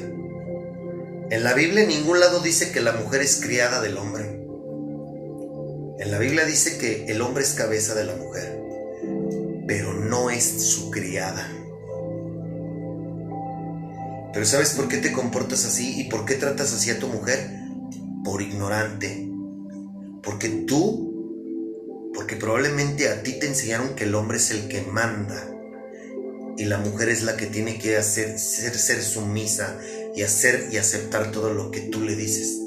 En 1.32 1.43
la 1.43 1.55
Biblia 1.55 1.82
en 1.82 1.89
ningún 1.89 2.20
lado 2.20 2.41
dice 2.41 2.72
que 2.72 2.80
la 2.80 2.91
mujer 2.91 3.22
es 3.24 3.41
criada 3.41 3.82
del 3.82 3.97
hombre. 3.97 4.26
En 5.97 6.11
la 6.11 6.20
Biblia 6.20 6.45
dice 6.45 6.78
que 6.78 7.07
el 7.07 7.24
hombre 7.24 7.43
es 7.43 7.53
cabeza 7.53 7.95
de 7.95 8.05
la 8.05 8.15
mujer, 8.17 8.61
pero 9.65 9.95
no 9.95 10.30
es 10.30 10.43
su 10.43 10.91
criada. 10.91 11.51
Pero 14.32 14.45
¿sabes 14.45 14.74
por 14.74 14.88
qué 14.88 14.97
te 14.97 15.11
comportas 15.11 15.65
así 15.65 15.99
y 15.99 16.03
por 16.03 16.26
qué 16.26 16.36
tratas 16.36 16.72
así 16.72 16.91
a 16.91 16.99
tu 16.99 17.07
mujer? 17.07 17.57
Por 18.24 18.41
ignorante. 18.41 19.30
Porque 20.24 20.49
tú, 20.67 22.11
porque 22.13 22.36
probablemente 22.36 23.09
a 23.09 23.24
ti 23.24 23.39
te 23.39 23.47
enseñaron 23.47 23.95
que 23.95 24.03
el 24.03 24.15
hombre 24.15 24.38
es 24.38 24.51
el 24.51 24.67
que 24.67 24.82
manda 24.82 25.49
y 26.59 26.65
la 26.65 26.78
mujer 26.78 27.07
es 27.07 27.24
la 27.24 27.38
que 27.38 27.45
tiene 27.45 27.80
que 27.80 27.95
hacer 27.95 28.38
ser, 28.38 28.78
ser 28.78 29.01
sumisa 29.01 29.80
y 30.13 30.24
hacer 30.24 30.67
y 30.74 30.78
aceptar 30.78 31.32
todo 31.32 31.53
lo 31.53 31.72
que 31.72 31.80
tú 31.80 32.01
le 32.01 32.17
dices. 32.17 32.59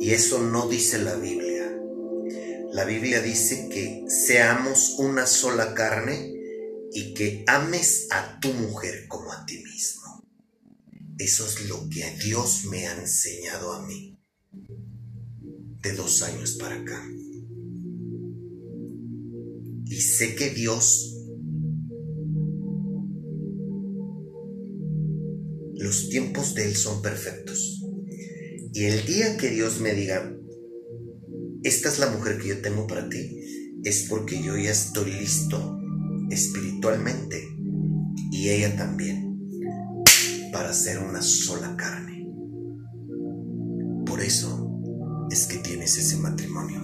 Y 0.00 0.10
eso 0.10 0.40
no 0.40 0.68
dice 0.68 0.98
la 0.98 1.14
Biblia. 1.14 1.72
La 2.72 2.84
Biblia 2.84 3.20
dice 3.20 3.68
que 3.68 4.04
seamos 4.08 4.96
una 4.98 5.26
sola 5.26 5.72
carne 5.74 6.34
y 6.92 7.14
que 7.14 7.44
ames 7.46 8.08
a 8.10 8.40
tu 8.40 8.52
mujer 8.54 9.06
como 9.06 9.32
a 9.32 9.46
ti 9.46 9.58
mismo. 9.58 10.24
Eso 11.16 11.46
es 11.46 11.68
lo 11.68 11.88
que 11.88 12.10
Dios 12.24 12.64
me 12.64 12.88
ha 12.88 12.92
enseñado 12.98 13.72
a 13.72 13.86
mí 13.86 14.11
de 15.82 15.92
dos 15.94 16.22
años 16.22 16.56
para 16.60 16.76
acá. 16.76 17.02
Y 19.86 20.00
sé 20.00 20.34
que 20.34 20.50
Dios, 20.50 21.18
los 25.74 26.08
tiempos 26.08 26.54
de 26.54 26.66
Él 26.66 26.76
son 26.76 27.02
perfectos. 27.02 27.82
Y 28.72 28.84
el 28.84 29.04
día 29.04 29.36
que 29.36 29.50
Dios 29.50 29.80
me 29.80 29.92
diga, 29.92 30.34
esta 31.62 31.88
es 31.88 31.98
la 31.98 32.10
mujer 32.10 32.38
que 32.38 32.48
yo 32.48 32.62
tengo 32.62 32.86
para 32.86 33.08
ti, 33.08 33.38
es 33.84 34.06
porque 34.08 34.42
yo 34.42 34.56
ya 34.56 34.70
estoy 34.70 35.12
listo 35.12 35.78
espiritualmente 36.30 37.42
y 38.30 38.48
ella 38.48 38.74
también 38.76 39.38
para 40.52 40.72
ser 40.72 40.98
una 41.00 41.20
sola 41.20 41.76
carne. 41.76 42.26
Por 44.06 44.20
eso 44.22 44.61
es 45.32 45.46
que 45.46 45.56
tienes 45.56 45.96
ese 45.96 46.18
matrimonio. 46.18 46.80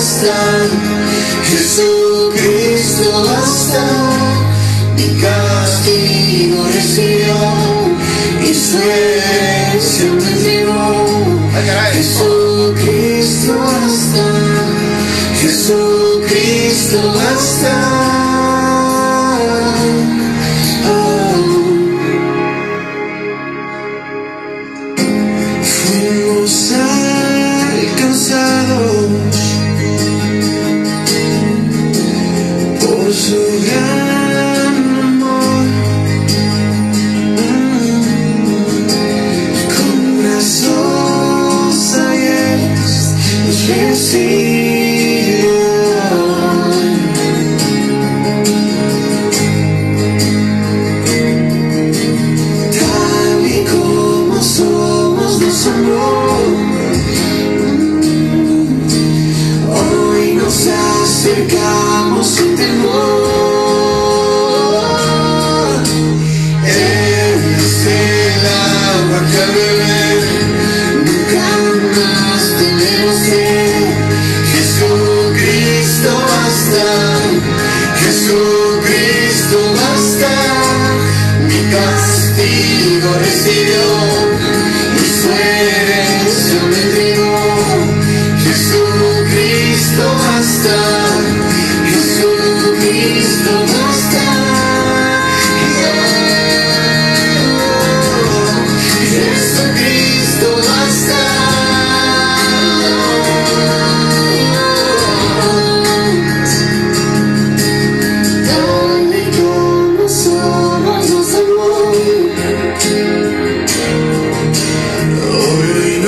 Basta, 0.00 0.34
Jesucristo 1.44 3.22
basta, 3.22 3.84
mi 4.96 5.20
castigo 5.20 6.64
recibió 6.72 7.36
y 8.42 8.54
su 8.54 8.78
herencia 8.78 10.06
me 11.52 11.66
caray. 11.66 11.92
Jesucristo 11.96 13.58
basta, 13.58 14.24
Jesucristo 15.38 17.12
basta. 17.14 18.09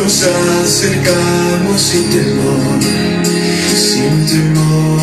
Nos 0.03 0.23
acercamos 0.25 1.81
sin 1.81 2.11
temor, 2.11 2.81
sin 3.75 4.27
temor. 4.27 5.01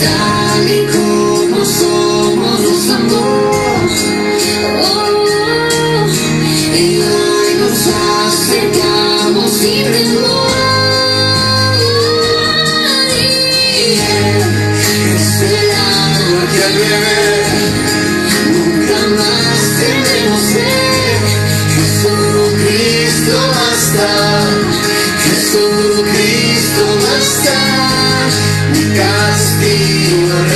Tal 0.00 0.68
y 0.68 0.86
como 0.86 1.64
somos 1.64 2.60
nos 2.60 2.90
amó. 2.90 3.27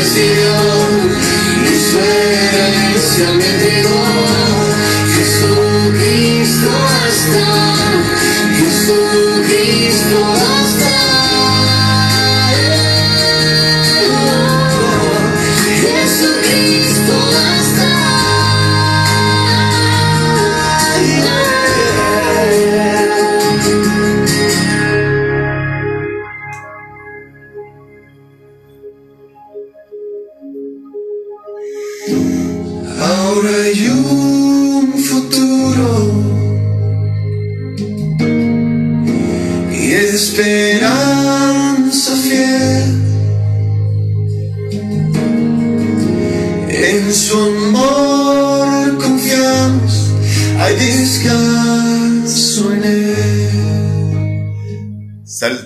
Castigo 0.03 0.72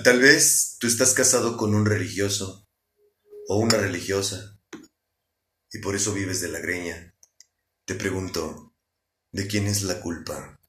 Tal, 0.07 0.21
vez 0.21 0.77
tú 0.79 0.87
estás 0.87 1.13
casado 1.13 1.57
con 1.57 1.75
un 1.75 1.85
religioso 1.85 2.65
o 3.49 3.57
una 3.57 3.77
religiosa 3.77 4.57
y 5.69 5.79
por 5.79 5.97
eso 5.97 6.13
vives 6.13 6.39
de 6.39 6.47
la 6.47 6.59
greña. 6.59 7.13
Te 7.83 7.93
pregunto, 7.93 8.73
¿de 9.33 9.47
quién 9.47 9.67
es 9.67 9.83
la 9.83 9.99
culpa? 9.99 10.61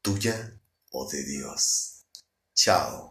¿Tuya 0.00 0.62
o 0.92 1.10
de 1.10 1.24
Dios? 1.24 2.06
Chao. 2.54 3.07